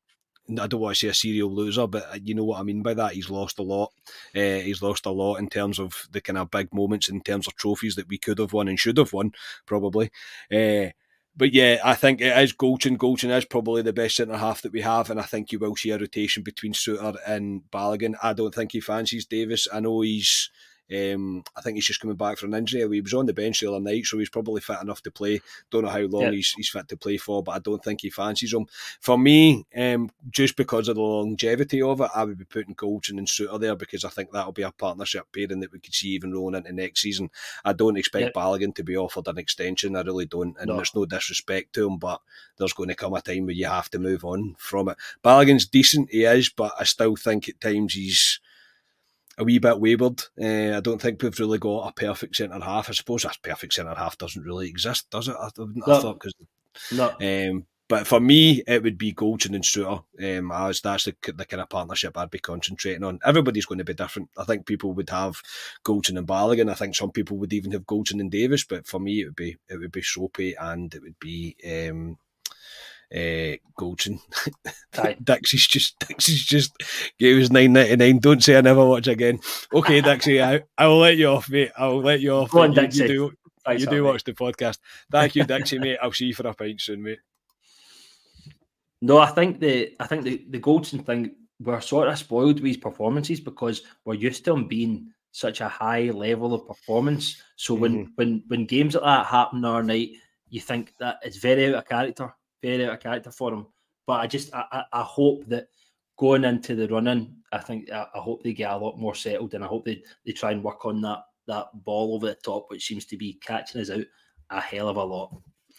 [0.57, 2.81] I don't want to say a serial loser, but uh, you know what I mean
[2.81, 3.13] by that.
[3.13, 3.91] He's lost a lot.
[4.35, 7.47] Uh, he's lost a lot in terms of the kind of big moments, in terms
[7.47, 9.33] of trophies that we could have won and should have won,
[9.65, 10.11] probably.
[10.51, 10.91] Uh,
[11.35, 12.97] but yeah, I think it is Goldson.
[12.97, 15.75] Goldson is probably the best centre half that we have, and I think you will
[15.75, 18.15] see a rotation between Souttar and Balogun.
[18.21, 19.67] I don't think he fancies Davis.
[19.71, 20.49] I know he's.
[20.91, 22.81] Um, I think he's just coming back from an injury.
[22.95, 25.41] He was on the bench the other night, so he's probably fit enough to play.
[25.69, 26.31] Don't know how long Yeah.
[26.31, 28.65] he's, he's fit to play for, but I don't think he fancies him.
[28.99, 33.17] For me, um, just because of the longevity of it, I would be putting Goldson
[33.19, 36.09] and Souttar there because I think that'll be a partnership pairing that we could see
[36.09, 37.29] even rolling into next season.
[37.63, 39.95] I don't expect Balogun to be offered an extension.
[39.95, 40.77] I really don't, and No.
[40.77, 42.21] there's no disrespect to him, but
[42.57, 44.97] there's going to come a time where you have to move on from it.
[45.23, 48.39] Balogun's decent, he is, but I still think at times he's
[49.39, 50.21] a wee bit wayward.
[50.39, 52.89] Uh, I don't think we've really got a perfect centre half.
[52.89, 55.35] I suppose that perfect centre half doesn't really exist, does it?
[55.39, 55.99] I, I No.
[56.01, 56.33] thought because
[56.91, 57.15] No.
[57.21, 60.03] um, but for me, it would be Goldson and Souttar.
[60.21, 63.19] Um, as that's the, the kind of partnership I'd be concentrating on.
[63.25, 64.29] Everybody's going to be different.
[64.37, 65.41] I think people would have
[65.83, 66.69] Goldson and Balogun.
[66.69, 68.63] I think some people would even have Goldson and Davis.
[68.63, 72.17] But for me, it would be it would be Soapy and it would be um,
[73.13, 74.19] uh, Goldson.
[74.97, 75.17] Aye.
[75.23, 76.71] Dixie's just Dixie's just
[77.17, 78.19] gave us nine ninety nine.
[78.19, 79.39] Don't say I never watch again.
[79.73, 81.71] Okay, Dixie, I, I will let you off, mate.
[81.77, 82.51] I will let you off.
[82.51, 83.33] Go on, You- you do-
[83.65, 84.09] Thanks you do mate.
[84.09, 84.77] watch the podcast.
[85.11, 85.97] Thank you, Dixie, mate.
[86.01, 87.19] I'll see you for a pint soon, mate.
[89.01, 92.67] No, I think the I think the the Goldson thing we're sort of spoiled with
[92.67, 97.41] his performances because we're used to him being such a high level of performance.
[97.55, 100.11] So when when when games like that happen our night,
[100.49, 103.65] you think that it's very out of character, very out of character for him.
[104.07, 105.67] But I just I, I, hope that
[106.17, 109.53] going into the running, I think I, I hope they get a lot more settled,
[109.53, 112.67] and I hope they, they try and work on that that ball over the top,
[112.69, 114.05] which seems to be catching us out
[114.49, 115.35] a hell of a lot.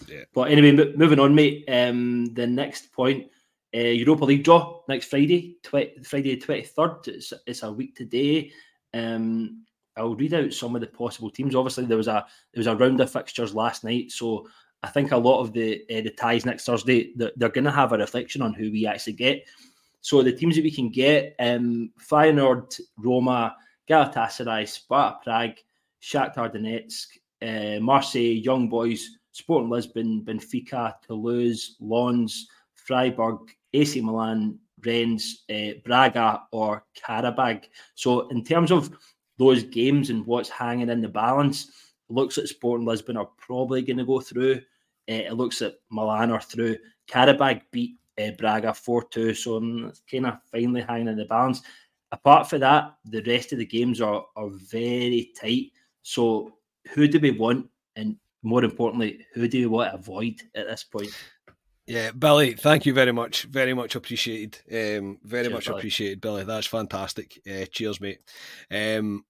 [0.08, 0.24] Yeah.
[0.32, 1.64] But anyway, mo- moving on, mate.
[1.68, 3.28] Um, the next point,
[3.74, 7.06] uh, Europa League draw next Friday, tw- Friday the twenty third.
[7.06, 8.52] It's, it's a week today.
[8.94, 9.64] Um,
[9.96, 11.54] I'll read out some of the possible teams.
[11.54, 14.48] Obviously, there was a there was a round of fixtures last night, so
[14.82, 17.70] I think a lot of the uh, the ties next Thursday they're, they're going to
[17.70, 19.46] have a reflection on who we actually get.
[20.00, 23.56] So the teams that we can get: um, Feyenoord, Roma,
[23.88, 25.56] Galatasaray, Sparta Prague,
[26.02, 27.06] Shakhtar Donetsk,
[27.42, 33.38] uh, Marseille, Young Boys, Sporting Lisbon, Benfica, Toulouse, Lens, Freiburg,
[33.74, 37.64] AC Milan, Rennes, uh, Braga, or Karabag.
[37.94, 38.90] So in terms of
[39.38, 41.70] those games and what's hanging in the balance,
[42.10, 44.56] looks like Sporting Lisbon are probably going to go through.
[45.08, 46.76] Uh, it looks at Milan are through.
[47.10, 51.24] Karabag beat uh, Braga 4 2, so um, it's kind of finally hanging in the
[51.24, 51.62] balance.
[52.12, 55.72] Apart from that, the rest of the games are, are very tight.
[56.02, 56.56] So,
[56.92, 57.68] who do we want?
[57.96, 61.10] And more importantly, who do we want to avoid at this point?
[61.86, 63.44] Yeah, Billy, thank you very much.
[63.44, 64.58] Very much appreciated.
[64.70, 65.78] Um, very Cheers, much Billy.
[65.78, 66.44] appreciated, Billy.
[66.44, 67.40] That's fantastic.
[67.48, 68.20] Uh, cheers, mate.
[68.70, 69.24] Um,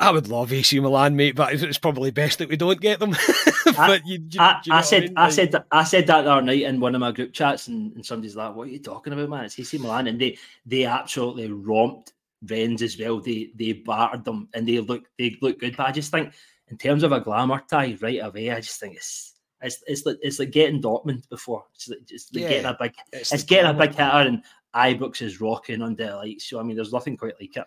[0.00, 3.16] I would love AC Milan, mate, but it's probably best that we don't get them.
[3.76, 5.14] but you, you, I, you know I said, mean?
[5.16, 7.66] I, said, that, I said that the other night in one of my group chats,
[7.66, 9.44] and, and somebody's like, "What are you talking about, man?
[9.44, 12.12] It's AC Milan," and they they absolutely romped
[12.48, 13.20] Rennes as well.
[13.20, 15.76] They they battered them, and they look they look good.
[15.76, 16.32] But I just think,
[16.68, 20.18] in terms of a glamour tie right away, I just think it's it's it's like
[20.22, 21.64] it's like getting Dortmund before.
[21.74, 24.44] It's like just like getting a big it's it's, getting a big hitter, and
[24.74, 26.44] Ibrox is rocking under the lights.
[26.44, 27.66] So I mean, there's nothing quite like it.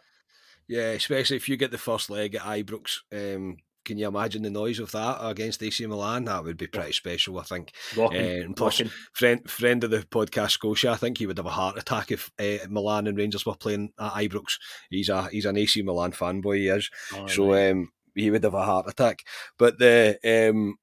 [0.72, 3.00] Yeah, especially if you get the first leg at Ibrox.
[3.12, 6.26] Um, can you imagine the noise of that against AC Milan?
[6.26, 7.74] That would be pretty special, I think.
[7.98, 8.94] Rocking, Uh, plus, rocking.
[9.14, 12.32] friend friend of the podcast, Scotia, I think he would have a heart attack if
[12.40, 14.54] uh, Milan and Rangers were playing at Ibrox.
[14.90, 16.90] He's a he's an AC Milan fanboy, he is.
[17.14, 19.24] Oh, so um, he would have a heart attack.
[19.58, 20.76] But the um,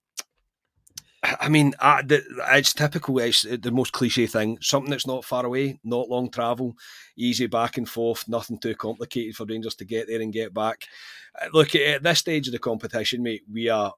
[1.22, 3.18] I mean, the, it's typical.
[3.18, 4.58] It's the most cliche thing.
[4.60, 6.76] Something that's not far away, not long travel,
[7.16, 10.86] easy back and forth, nothing too complicated for Rangers to get there and get back.
[11.40, 13.92] Uh, look, at this stage of the competition, mate, we are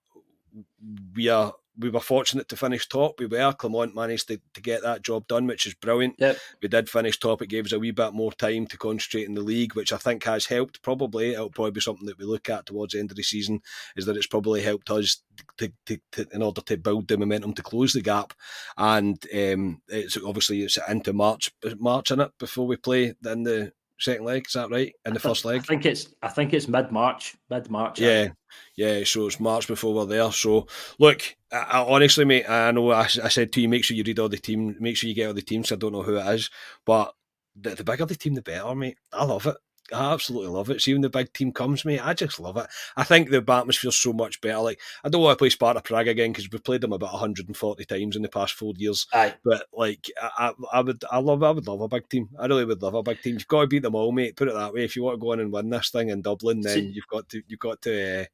[1.14, 3.18] we are we were fortunate to finish top.
[3.18, 3.52] We were.
[3.52, 6.16] Clement managed to, to get that job done, which is brilliant.
[6.18, 6.38] Yep.
[6.62, 7.42] We did finish top.
[7.42, 9.96] It gave us a wee bit more time to concentrate in the league, which I
[9.96, 10.82] think has helped.
[10.82, 13.60] Probably it'll probably be something that we look at towards the end of the season.
[13.96, 15.22] Is that it's probably helped us
[15.58, 18.32] to, to, to in order to build the momentum to close the gap.
[18.76, 23.72] And um, it's obviously it's into March, March in it before we play then the
[24.00, 24.46] second leg.
[24.46, 24.92] Is that right?
[25.04, 27.36] In the first leg, I think it's I think it's mid March.
[27.48, 28.00] Mid March.
[28.00, 28.28] Yeah,
[28.76, 29.04] yeah.
[29.04, 30.32] So it's March before we're there.
[30.32, 30.66] So
[30.98, 31.22] look,
[31.52, 34.18] I, I, honestly, mate, I know I, I, said to you, make sure you read
[34.18, 35.70] all the team, make sure you get all the teams.
[35.70, 36.50] I don't know who it is,
[36.84, 37.14] but
[37.56, 38.96] the, the bigger the team, the better, mate.
[39.12, 39.56] I love it.
[39.92, 40.80] I absolutely love it.
[40.80, 42.66] See when the big team comes, mate, I just love it.
[42.96, 44.58] I think the atmosphere's so much better.
[44.58, 47.84] Like I don't want to play Sparta Prague again because we've played them about 140
[47.84, 49.06] times in the past four years.
[49.12, 49.34] Aye.
[49.44, 52.28] But like I, I would I love I would love a big team.
[52.38, 53.34] I really would love a big team.
[53.34, 54.36] You've got to beat them all, mate.
[54.36, 54.84] Put it that way.
[54.84, 57.08] If you want to go in and win this thing in Dublin, then See, you've
[57.08, 58.24] got to you've got to uh,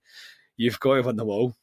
[0.57, 1.55] you've got to win them all.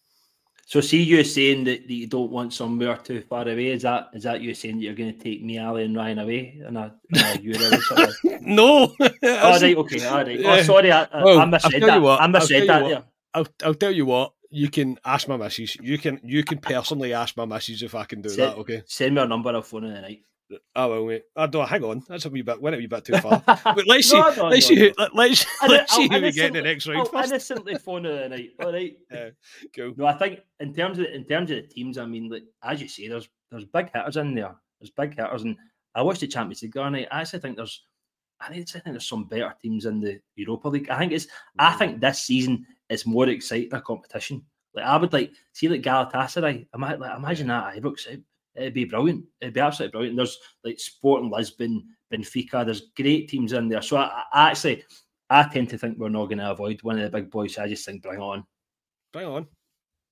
[0.65, 3.67] So, see you saying that, that you don't want somewhere too far away.
[3.67, 6.19] Is that is that you saying that you're going to take me, Ali, and Ryan
[6.19, 7.79] away in a, in a Euro?
[7.81, 8.41] Sort of...
[8.41, 8.65] no.
[8.99, 9.77] all right.
[9.77, 10.05] Okay.
[10.05, 10.39] All right.
[10.43, 10.91] Oh, sorry.
[10.91, 12.01] I, well, I misread that.
[12.01, 12.89] What, I misread that.
[12.89, 13.01] Yeah.
[13.33, 14.33] I'll, I'll tell you what.
[14.49, 15.75] You can ask my missus.
[15.77, 18.57] You can you can personally ask my missus if I can do send, that.
[18.59, 18.83] Okay.
[18.85, 19.49] Send me a number.
[19.49, 20.25] I'll phone in the night.
[20.75, 21.23] Oh well, wait.
[21.35, 21.67] I don't.
[21.67, 22.61] Hang on, that's a wee bit.
[22.61, 23.43] Went a wee bit too far.
[23.63, 24.19] But let's see.
[24.19, 24.93] no, no, let's see.
[25.07, 26.99] let's let's see who we get in the next round.
[26.99, 27.31] I'll first.
[27.31, 28.51] innocently phone of the night.
[28.61, 28.97] All right.
[29.11, 29.29] Yeah.
[29.75, 29.93] Cool.
[29.97, 32.81] No, I think in terms of in terms of the teams, I mean, like as
[32.81, 34.55] you say, there's there's big hitters in there.
[34.79, 35.55] There's big hitters, and
[35.95, 37.07] I watched the Champions League the night.
[37.11, 37.83] I actually think there's.
[38.39, 40.89] I think there's some better teams in the Europa League.
[40.89, 41.27] I think it's.
[41.59, 41.77] I mm.
[41.77, 44.43] think this season is more exciting a competition.
[44.73, 46.67] Like I would like see like Galatasaray.
[46.73, 48.07] I might like imagine that Ibrox
[48.55, 49.25] it'd be brilliant.
[49.41, 50.17] It'd be absolutely brilliant.
[50.17, 51.83] There's like Sporting Lisbon,
[52.13, 52.65] Benfica.
[52.65, 53.81] There's great teams in there.
[53.81, 54.83] So I, I actually,
[55.29, 57.57] I tend to think we're not going to avoid one of the big boys.
[57.57, 58.43] I just think bring on,
[59.11, 59.47] bring on.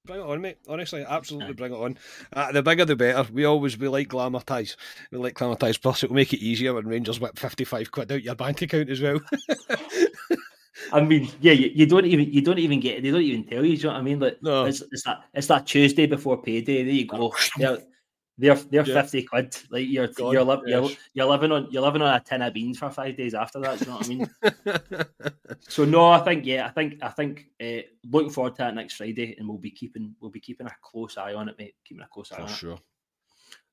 [0.05, 0.57] Bring it on, mate.
[0.67, 1.95] Honestly, absolutely bring it on.
[2.33, 3.31] Uh, the bigger the better.
[3.31, 4.75] We always we like glamour ties.
[5.11, 5.79] We like glamourtise.
[5.79, 8.89] Plus, it will make it easier when Rangers whip fifty-five quid out your bank account
[8.89, 9.19] as well.
[10.91, 13.63] I mean, yeah, you, you, don't even you don't even get they don't even tell
[13.63, 13.77] you.
[13.77, 14.19] Do you know what I mean?
[14.19, 14.65] Like, no.
[14.65, 16.83] it's, it's that it's that Tuesday before payday.
[16.83, 17.31] There you go.
[17.59, 17.75] yeah,
[18.41, 19.01] they're they're yeah.
[19.01, 19.55] fifty quid.
[19.69, 22.53] Like you're God, you're, li- you're, you're living on you're living on a tin of
[22.53, 23.79] beans for five days after that.
[23.79, 25.59] you know what I mean?
[25.59, 28.95] so no, I think yeah, I think I think uh, looking forward to that next
[28.95, 31.75] Friday, and we'll be keeping we'll be keeping a close eye on it, mate.
[31.85, 32.73] Keeping a close eye for on sure.
[32.73, 32.79] it.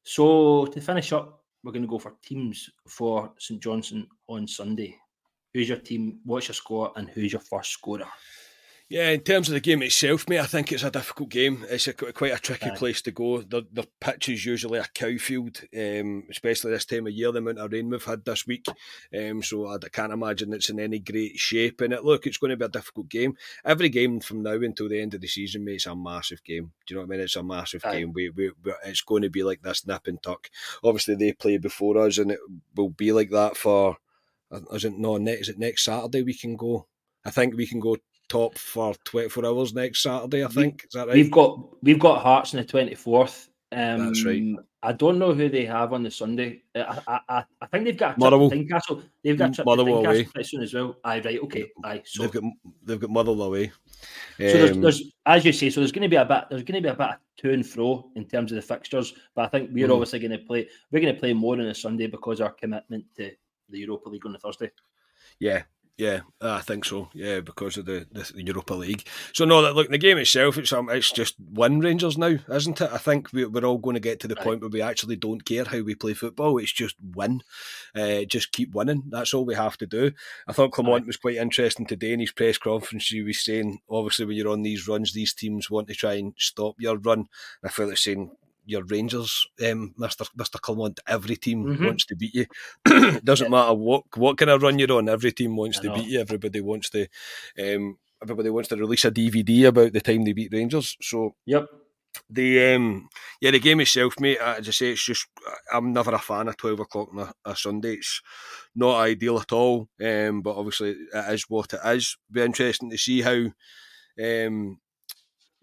[0.02, 4.94] So to finish up, we're going to go for teams for St Johnstone on Sunday.
[5.54, 6.18] Who's your team?
[6.24, 6.92] What's your score?
[6.96, 8.06] And who's your first scorer?
[8.90, 11.62] Yeah, in terms of the game itself, mate, I think it's a difficult game.
[11.68, 13.42] It's a, quite a tricky place to go.
[13.42, 17.40] The, the pitch is usually a cow field, um, especially this time of year, the
[17.40, 18.64] amount of rain we've had this week.
[19.14, 21.82] Um, so I can't imagine it's in any great shape.
[21.82, 23.36] And it, look, it's going to be a difficult game.
[23.62, 26.72] Every game from now until the end of the season, mate, it's a massive game.
[26.86, 27.24] Do you know what I mean?
[27.24, 27.92] It's a massive Aye.
[28.00, 28.14] game.
[28.14, 30.48] We, we, we, it's going to be like this nip and tuck.
[30.82, 32.40] Obviously, they play before us, and it
[32.74, 33.98] will be like that for.
[34.72, 35.16] Is it no?
[35.16, 36.86] Is it next Saturday we can go?
[37.22, 37.98] I think we can go
[38.28, 40.84] top for 24 hours next Saturday, I think.
[40.84, 41.14] Is that right?
[41.14, 43.48] We've got we've got Hearts on the 24th.
[43.70, 44.56] Um, That's right.
[44.80, 46.62] I don't know who they have on the Sunday.
[46.74, 48.48] Uh, I I, I think they've got Motherwell.
[48.48, 50.96] They've got trip Motherwell to Tynecastle soon as well.
[51.04, 51.66] Aye, right, okay.
[51.84, 52.42] Aye, so they've got
[52.84, 53.64] they've got Motherwell away.
[53.64, 53.70] Um,
[54.38, 56.62] so there's, um, there's, as you say, so there's going to be a bit there's
[56.62, 59.14] going to be a bit of to and fro in terms of the fixtures.
[59.34, 59.92] But I think we're mm.
[59.92, 60.68] obviously going to play.
[60.92, 63.32] We're going to play more on a Sunday because our commitment to
[63.68, 64.70] the Europa League on the Thursday.
[65.40, 65.62] Yeah,
[65.98, 67.08] yeah, I think so.
[67.12, 69.04] Yeah, because of the, the, Europa League.
[69.32, 72.80] So no, that look, the game itself, it's um, it's just win Rangers now, isn't
[72.80, 72.90] it?
[72.92, 74.44] I think we, are all going to get to the right.
[74.44, 76.56] point where we actually don't care how we play football.
[76.58, 77.42] It's just win,
[77.96, 79.02] uh, just keep winning.
[79.08, 80.12] That's all we have to do.
[80.46, 81.06] I thought Clement right.
[81.06, 83.08] was quite interesting today in his press conference.
[83.08, 86.32] He was saying, obviously, when you're on these runs, these teams want to try and
[86.38, 87.26] stop your run.
[87.64, 88.30] I felt like saying
[88.68, 91.00] your Rangers, um, Mister Mister Clement.
[91.06, 91.86] Every team mm-hmm.
[91.86, 92.46] wants to beat you.
[92.86, 95.08] it doesn't matter what what kind of run you're on.
[95.08, 96.20] Every team wants to beat you.
[96.20, 97.06] Everybody wants to.
[97.58, 100.96] Um, everybody wants to release a DVD about the time they beat Rangers.
[101.00, 101.66] So yep.
[102.30, 103.08] The um
[103.40, 104.38] yeah the game itself, mate.
[104.38, 105.26] As I say, it's just
[105.72, 107.94] I'm never a fan of twelve o'clock on a, a Sunday.
[107.94, 108.22] It's
[108.74, 109.88] not ideal at all.
[110.02, 112.16] Um, but obviously it is what it is.
[112.30, 113.50] Be interesting to see how
[114.22, 114.78] um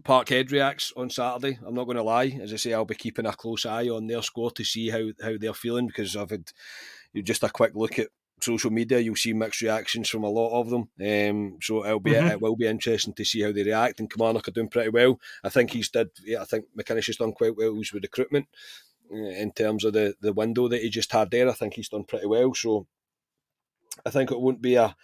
[0.06, 1.58] Parkhead reacts on Saturday.
[1.66, 2.38] I'm not going to lie.
[2.42, 5.10] As I say, I'll be keeping a close eye on their score to see how,
[5.22, 6.52] how they're feeling because I've had
[7.24, 8.10] just a quick look at
[8.42, 10.90] social media, you'll see mixed reactions from a lot of them.
[11.02, 12.28] Um, so it'll be mm-hmm.
[12.28, 14.00] it will be interesting to see how they react.
[14.00, 15.20] And Kilmarnock are doing pretty well.
[15.44, 16.10] I think he's did.
[16.24, 18.48] Yeah, I think McInnes has done quite well with recruitment
[19.12, 21.50] uh, in terms of the the window that he just had there.
[21.50, 22.54] I think he's done pretty well.
[22.54, 22.88] So
[24.06, 24.96] I think it won't be a.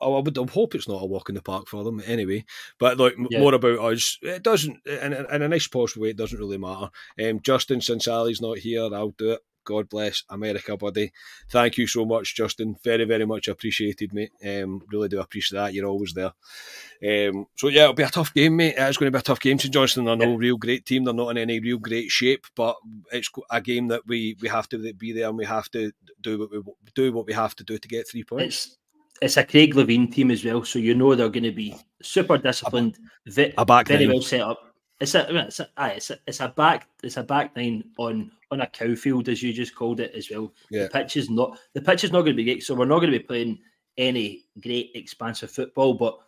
[0.00, 2.44] I would hope it's not a walk in the park for them anyway.
[2.78, 3.40] But like yeah.
[3.40, 4.78] more about us, it doesn't.
[4.86, 6.90] In, in a nice posh way, it doesn't really matter.
[7.22, 9.40] Um, Justin, since Ali's not here, I'll do it.
[9.66, 11.12] God bless America, buddy.
[11.50, 12.76] Thank you so much, Justin.
[12.82, 14.30] Very, very much appreciated, mate.
[14.42, 15.74] Um, really do appreciate that.
[15.74, 16.32] You're always there.
[17.04, 18.76] Um, so yeah, it'll be a tough game, mate.
[18.78, 19.58] It's going to be a tough game.
[19.58, 20.36] St Johnstone are no yeah.
[20.38, 21.04] real great team.
[21.04, 22.76] They're not in any real great shape, but
[23.12, 26.38] it's a game that we we have to be there and we have to do
[26.38, 26.62] what we
[26.94, 28.66] do what we have to do to get three points.
[28.66, 28.78] It's-
[29.22, 32.38] it's a Craig Levein team as well, so you know they're going to be super
[32.38, 32.98] disciplined,
[33.36, 34.14] a, a back very nine.
[34.14, 34.74] well set up.
[35.00, 38.60] It's a, it's a, it's a, it's a back, it's a back nine on on
[38.60, 40.52] a cow field, as you just called it as well.
[40.70, 40.84] Yeah.
[40.84, 43.00] The pitch is not the pitch is not going to be great, so we're not
[43.00, 43.58] going to be playing
[43.98, 46.18] any great expansive football, but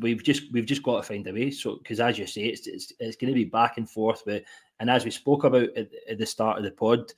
[0.00, 1.50] we've just we've just got to find a way.
[1.50, 4.44] So because as you say, it's, it's it's going to be back and forth with,
[4.80, 7.12] and as we spoke about at, at the start of the pod,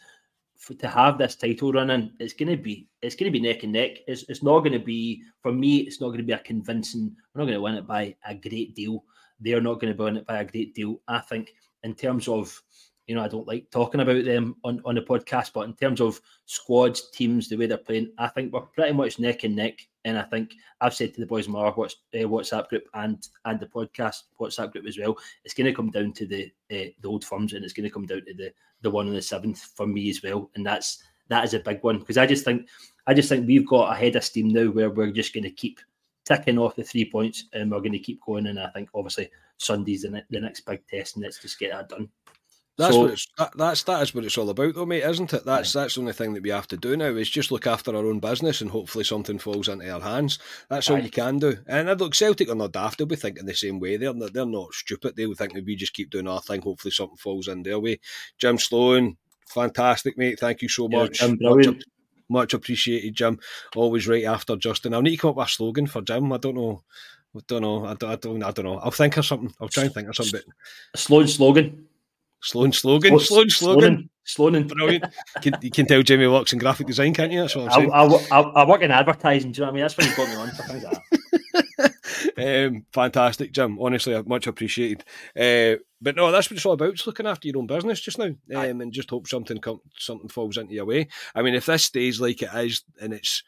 [0.56, 3.72] for, to have this title running, it's going to be it's to be neck and
[3.72, 3.98] neck.
[4.06, 5.78] It's, it's not to be for me.
[5.78, 7.14] It's not going to be a convincing.
[7.34, 9.04] We're not going to win it by a great deal.
[9.40, 11.00] They're not going to win it by a great deal.
[11.08, 12.60] I think in terms of
[13.06, 16.00] you know, I don't like talking about them on, on the podcast, but in terms
[16.00, 19.78] of squads, teams, the way they're playing, I think we're pretty much neck and neck.
[20.04, 23.58] And I think I've said to the boys in my uh, WhatsApp group and and
[23.58, 27.08] the podcast WhatsApp group as well, it's going to come down to the uh, the
[27.08, 28.52] old firms and it's going to come down to the
[28.82, 30.50] the one on the seventh for me as well.
[30.54, 32.68] And that's that is a big one because I just think
[33.06, 35.50] I just think we've got a head of steam now where we're just going to
[35.50, 35.80] keep
[36.24, 38.46] ticking off the three points and we're going to keep going.
[38.46, 41.88] And I think obviously Sunday's the, the next big test, and let's just get that
[41.88, 42.08] done.
[42.76, 45.32] That's so, what it's that, that's that is what it's all about, though, mate, isn't
[45.32, 45.44] it?
[45.44, 47.94] That's that's the only thing that we have to do now is just look after
[47.94, 50.40] our own business and hopefully something falls into our hands.
[50.68, 51.56] That's all you can do.
[51.68, 53.96] And I look, Celtic are not daft; they'll be thinking the same way.
[53.96, 55.14] They're not, they're not stupid.
[55.14, 56.62] They'll think that we just keep doing our thing.
[56.62, 58.00] Hopefully, something falls in their way.
[58.38, 59.16] Jim Sloan,
[59.46, 60.40] fantastic, mate.
[60.40, 61.22] Thank you so much.
[61.22, 61.66] Yeah, much,
[62.28, 63.38] much appreciated, Jim.
[63.76, 64.94] Always right after Justin.
[64.94, 66.32] I'll need to come up with a slogan for Jim.
[66.32, 66.82] I don't know.
[67.36, 67.84] I don't know.
[67.84, 68.78] I don't, I don't, I don't know.
[68.78, 69.54] I'll think of something.
[69.60, 70.40] I'll try and think of something.
[70.92, 71.86] A Sloan slogan.
[72.44, 74.10] Sloan slogan, Sloan slogan.
[74.24, 74.54] Sloan.
[74.54, 75.04] And brilliant.
[75.36, 77.40] you, can, you can tell Jamie works in graphic design, can't you?
[77.40, 77.92] That's what I'm saying.
[77.92, 79.82] I, I, I, work in advertising, do you know what I mean?
[79.82, 80.98] That's what you got me on for things like
[82.36, 82.68] that.
[82.68, 83.78] um, fantastic, Jim.
[83.80, 85.04] Honestly, much appreciated.
[85.36, 86.94] Uh, but no, that's what it's all about.
[86.94, 90.28] Just looking after your own business just now, um, and just hope something come, something
[90.28, 91.08] falls into your way.
[91.34, 93.42] I mean, if this stays like it is, and it's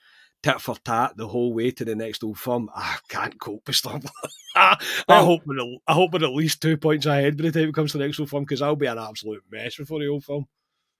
[0.46, 2.70] tit for tat the whole way to the next old firm.
[2.74, 4.04] I can't cope with stuff.
[4.54, 4.78] I,
[5.08, 7.68] I hope we're at, I hope we're at least two points ahead by the time
[7.68, 10.08] it comes to the next old firm because I'll be an absolute mess before the
[10.08, 10.46] old firm.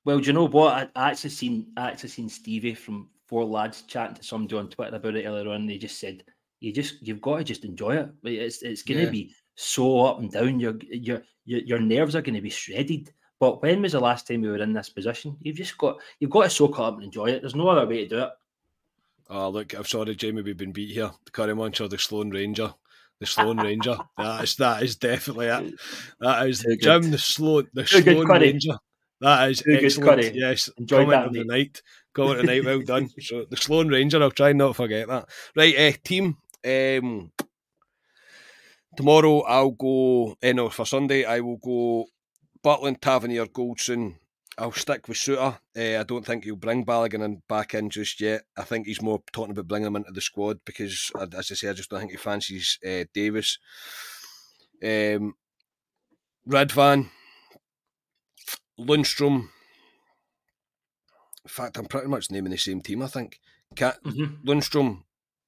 [0.05, 0.91] Well, do you know what?
[0.97, 4.97] I, actually seen I actually seen Stevie from Four Lads chatting to somebody on Twitter
[4.97, 5.63] about it earlier on.
[5.63, 6.25] And they just said
[6.61, 8.11] you just you've got to just enjoy it.
[8.25, 9.11] It's it's going to yeah.
[9.11, 10.61] be so up and down.
[10.61, 13.13] Your your your, your nerves are going to be shredded.
[13.39, 15.37] But when was the last time we were in this position?
[15.41, 17.43] You've just got you've got to soak it up and enjoy it.
[17.43, 18.31] There's no other way to do it.
[19.29, 21.11] Oh, look, I'm sorry, Jamie, we've been beat here.
[21.25, 22.75] The Curry Munch or the Sloan Ranger.
[23.19, 23.97] The Sloan Ranger.
[24.17, 25.75] That is that is definitely it.
[26.21, 27.13] That is Too Jim, good.
[27.13, 28.79] the Sloan the Too Sloan Ranger.
[29.21, 30.21] That is Too excellent.
[30.23, 31.83] Good, yes, Enjoyed comment that, of the night.
[32.13, 33.09] Comment of the night, well done.
[33.21, 35.29] So the Sloan Ranger, I'll try and not forget that.
[35.57, 36.37] Right, uh, team.
[36.65, 37.33] Um,
[38.97, 40.37] tomorrow I'll go.
[40.43, 42.07] Eh, no, for Sunday I will go.
[42.65, 44.17] Butland, Tavernier, Goldson,
[44.59, 45.59] I'll stick with Souttar.
[45.77, 48.43] Uh, I don't think he'll bring Balogun in back in just yet.
[48.57, 51.69] I think he's more talking about bringing him into the squad because, as I say,
[51.69, 53.59] I just don't think he fancies uh, Davis.
[54.83, 55.35] Um,
[56.49, 57.11] Ridvan,
[58.81, 59.49] Lundstram.
[61.45, 63.03] In fact, I'm pretty much naming the same team.
[63.03, 63.41] I think.
[63.75, 64.49] Cat mm-hmm.
[64.49, 65.03] Lundstram.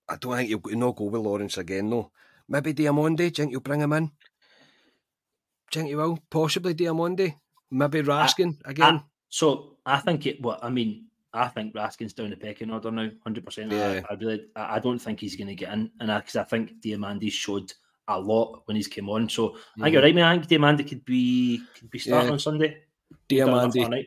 [0.09, 1.89] I don't think he'll not go with Lawrence again.
[1.89, 2.11] No,
[2.49, 3.17] maybe Diomande.
[3.17, 4.07] Do you think you'll bring him in?
[4.07, 6.19] Do you think you will?
[6.31, 7.37] Possibly Diomande.
[7.71, 8.95] Maybe Raskin I, again.
[8.97, 10.41] I, so I think it.
[10.41, 13.73] What I mean, I think Raskin's down the pecking order now, hundred percent.
[13.73, 16.45] I, I really, I don't think he's going to get in, and because I, I,
[16.45, 17.73] think Diomande showed
[18.09, 19.29] a lot when he's came on.
[19.29, 20.25] So I think you're right, man.
[20.25, 22.33] I think Diomande could be could be starting yeah.
[22.33, 22.83] on Sunday.
[23.29, 24.07] Diomande,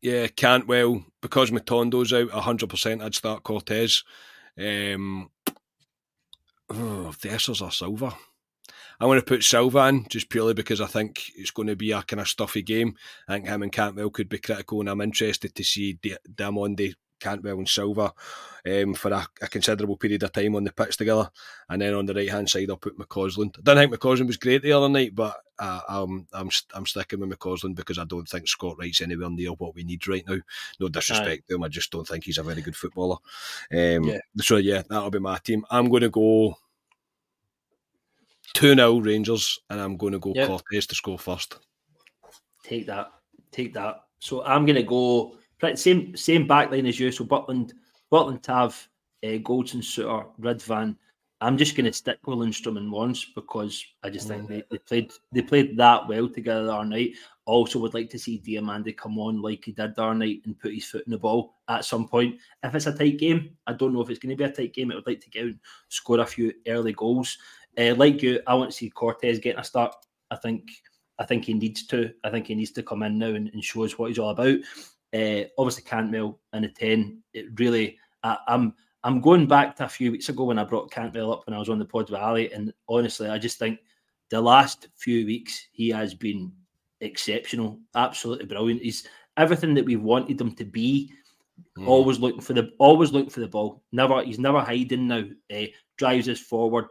[0.00, 3.02] yeah, Cantwell because Matondo's out, hundred percent.
[3.02, 4.04] I'd start Cortés.
[4.58, 5.30] Um,
[6.70, 8.14] oh, Dessers or Silva.
[9.00, 11.92] I'm going to put Silva in just purely because I think it's going to be
[11.92, 12.96] a kind of stuffy game.
[13.28, 15.98] I think him and Cantwell could be critical, and I'm interested to see
[16.34, 18.12] Diomande Cantwell and Silva
[18.66, 21.30] um, for a, a, considerable period of time on the pitch together.
[21.68, 23.58] And then on the right hand side, I'll put McCausland.
[23.58, 27.20] I don't think McCausland was great the other night, but uh, I'm, I'm I'm sticking
[27.20, 30.38] with McCausland because I don't think Scott Wright's anywhere near what we need right now.
[30.80, 33.16] No disrespect to him, I just don't think he's a very good footballer.
[33.72, 34.18] Um, yeah.
[34.40, 35.64] So, yeah, that'll be my team.
[35.70, 36.56] I'm going to go
[38.54, 40.48] 2 0 Rangers, and I'm going to go yep.
[40.48, 41.58] Cortés to score first.
[42.62, 43.12] Take that.
[43.52, 44.04] Take that.
[44.20, 45.36] So I'm going to go
[45.74, 47.12] same same backline as you.
[47.12, 47.72] So Butland,
[48.10, 48.88] Butland Tav,
[49.22, 50.96] uh, Goldson, Souttar, Ridvan.
[51.40, 54.78] I'm just going to stick with Lundstram and once because I just think they, they
[54.78, 57.16] played they played that well together our night.
[57.44, 60.72] Also, would like to see Diomande come on like he did our night and put
[60.72, 62.36] his foot in the ball at some point.
[62.62, 64.72] If it's a tight game, I don't know if it's going to be a tight
[64.72, 64.90] game.
[64.90, 67.36] I would like to get out and score a few early goals.
[67.78, 69.94] Uh, like you, I want to see Cortés getting a start.
[70.30, 70.70] I think
[71.18, 72.12] I think he needs to.
[72.24, 74.30] I think he needs to come in now and, and show us what he's all
[74.30, 74.58] about.
[75.14, 77.22] Uh, obviously, Cantwell in a ten.
[77.32, 80.90] It really, I, I'm I'm going back to a few weeks ago when I brought
[80.90, 83.78] Cantwell up when I was on the pod with Ali, and honestly, I just think
[84.30, 86.52] the last few weeks he has been
[87.00, 88.82] exceptional, absolutely brilliant.
[88.82, 89.06] He's
[89.36, 91.12] everything that we wanted him to be.
[91.78, 91.86] Mm.
[91.86, 93.84] Always looking for the, always looking for the ball.
[93.92, 95.24] Never, he's never hiding now.
[95.54, 95.66] Uh,
[95.96, 96.86] drives us forward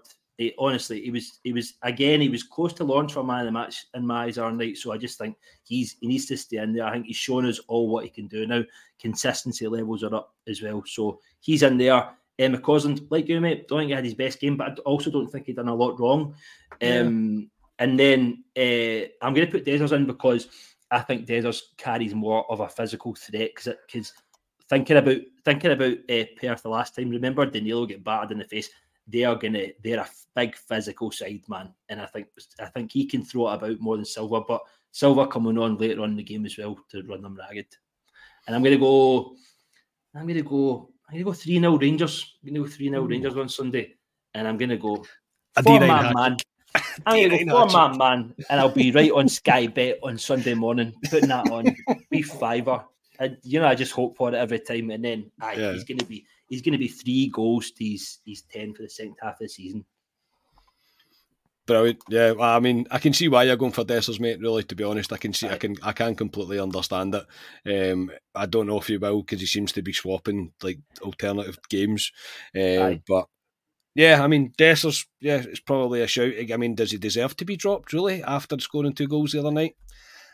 [0.58, 3.52] honestly, he was he was again he was close to launch for man of the
[3.52, 4.78] match in my eyes our night.
[4.78, 6.86] So I just think he's he needs to stay in there.
[6.86, 8.64] I think he's shown us all what he can do now.
[9.00, 10.84] Consistency levels are up as well.
[10.86, 12.10] So he's in there.
[12.40, 15.12] Emma McCausland, like you, mate, don't think he had his best game, but I also
[15.12, 16.34] don't think he done a lot wrong.
[16.82, 17.02] Yeah.
[17.02, 20.48] Um, and then uh, I'm going to put Dessers in because
[20.90, 24.14] I think Dessers carries more of a physical threat because
[24.68, 28.46] thinking about thinking about uh, Perth the last time, remember Danilo get battered in the
[28.46, 28.70] face
[29.08, 32.28] they are gonna they're a big physical side man, and I think
[32.60, 34.42] I think he can throw it about more than Silva.
[34.42, 37.68] But Silva coming on later on in the game as well to run them ragged.
[38.48, 39.36] And I'm gonna go.
[40.16, 40.90] I'm gonna go.
[41.08, 42.36] I'm gonna go three 0 Rangers.
[42.42, 43.96] I'm gonna go three 0 Rangers on Sunday,
[44.34, 45.04] and I'm gonna go
[45.62, 46.38] four man man.
[47.06, 50.54] I'm gonna go four man man, and I'll be right on Sky Bet on Sunday
[50.54, 51.76] morning, putting that on.
[52.10, 52.86] Be fiver.
[53.20, 55.74] And you know, I just hope for it every time, and then aye, yeah.
[55.74, 58.90] he's gonna be he's going to be three goals to his, his 10 for the
[58.90, 59.84] second half of the season.
[61.66, 62.00] Brilliant.
[62.10, 64.40] Yeah, I mean, I can see why you're going for Dessers, mate.
[64.40, 67.92] Really, to be honest, I can see, I can, I can completely understand it.
[67.92, 71.58] Um, I don't know if he will because he seems to be swapping like alternative
[71.70, 72.12] games.
[72.56, 73.28] Um, but
[73.96, 76.34] yeah, I mean, Dessers, yeah, it's probably a shout.
[76.52, 79.52] I mean, does he deserve to be dropped really after scoring two goals the other
[79.52, 79.76] night?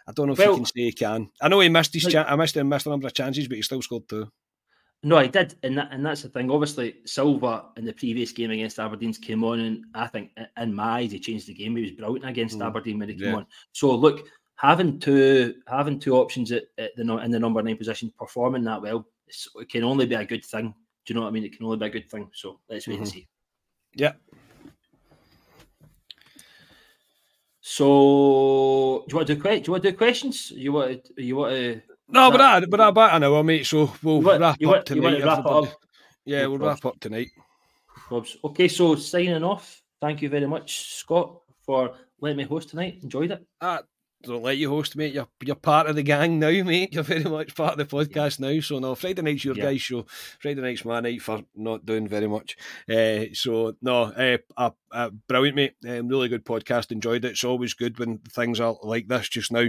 [0.08, 1.30] I don't know if well, you can say he can.
[1.42, 2.04] I know he missed his.
[2.06, 4.28] Like, I missed him, missed a number of chances, but he still scored two.
[5.02, 6.52] No, I did, and that, and that's the thing.
[6.52, 11.00] Obviously, Silva in the previous game against Aberdeen came on, and I think in my
[11.00, 11.78] eyes he changed the game.
[11.78, 12.66] He was brilliant against mm.
[12.66, 13.36] Aberdeen when he came yeah.
[13.38, 13.46] on.
[13.72, 18.12] So look, having two having two options at, at, the in the number nine position
[18.20, 19.08] performing that well,
[19.56, 20.74] it can only be a good thing.
[21.06, 21.46] Do you know what I mean?
[21.46, 22.30] It can only be a good thing.
[22.34, 23.04] So let's wait mm-hmm.
[23.04, 23.28] and see.
[23.96, 24.14] Yeah.
[27.62, 30.52] So do you want to do, do you want to do questions?
[30.52, 33.66] You want to, you want to no, but I, but I, but I know, mate.
[33.66, 35.24] So we'll want, wrap up tonight.
[35.24, 35.66] Wrap up?
[36.26, 37.30] Yeah, we'll wrap up tonight.
[38.10, 38.38] Robs.
[38.44, 39.82] Okay, so signing off.
[40.02, 43.00] Thank you very much, Scott, for letting me host tonight.
[43.04, 43.46] Enjoyed it.
[43.60, 43.80] Uh,
[44.22, 45.14] don't let you host, mate.
[45.14, 46.94] You're you're part of the gang now, mate.
[46.94, 48.56] You're very much part of the podcast yeah.
[48.56, 48.62] now.
[48.62, 49.64] So no, Friday night's your yeah.
[49.64, 50.06] guys' show.
[50.40, 52.58] Friday night's my night for not doing very much.
[52.90, 55.76] Uh, so no, uh, uh, uh, brilliant, mate.
[55.88, 56.92] Um, really good podcast.
[56.92, 57.32] Enjoyed it.
[57.32, 59.68] It's always good when things are like this just now.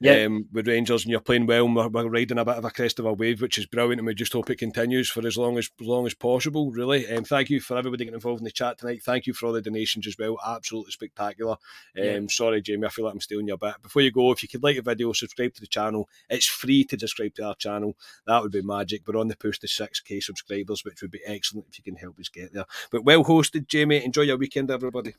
[0.00, 0.24] Yeah.
[0.24, 2.70] Um, with Rangers and you're playing well, and we're, we're, riding a bit of a
[2.70, 5.36] crest of a wave, which is brilliant, and we just hope it continues for as
[5.36, 6.70] long as, as long as possible.
[6.70, 7.10] Really.
[7.10, 9.02] Um, thank you for everybody getting involved in the chat tonight.
[9.02, 10.38] Thank you for all the donations as well.
[10.46, 11.52] Absolutely spectacular.
[11.52, 12.20] Um, yeah.
[12.28, 12.86] Sorry, Jamie.
[12.86, 13.82] I feel like I'm stealing your bit.
[13.82, 16.08] Before you go, if you could like the video, subscribe to the channel.
[16.28, 17.96] It's free to subscribe to our channel.
[18.26, 19.02] That would be magic.
[19.06, 22.18] We're on the push to 6k subscribers, which would be excellent if you can help
[22.18, 22.66] us get there.
[22.90, 24.04] But well hosted, Jamie.
[24.04, 25.14] Enjoy your weekend, everybody.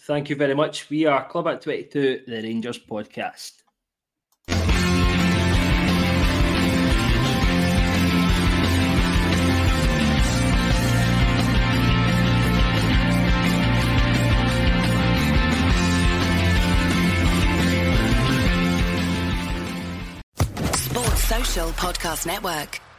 [0.00, 0.90] Thank you very much.
[0.90, 3.52] We are Club at 22, the Rangers podcast.
[20.74, 22.89] Sports Social Podcast Network.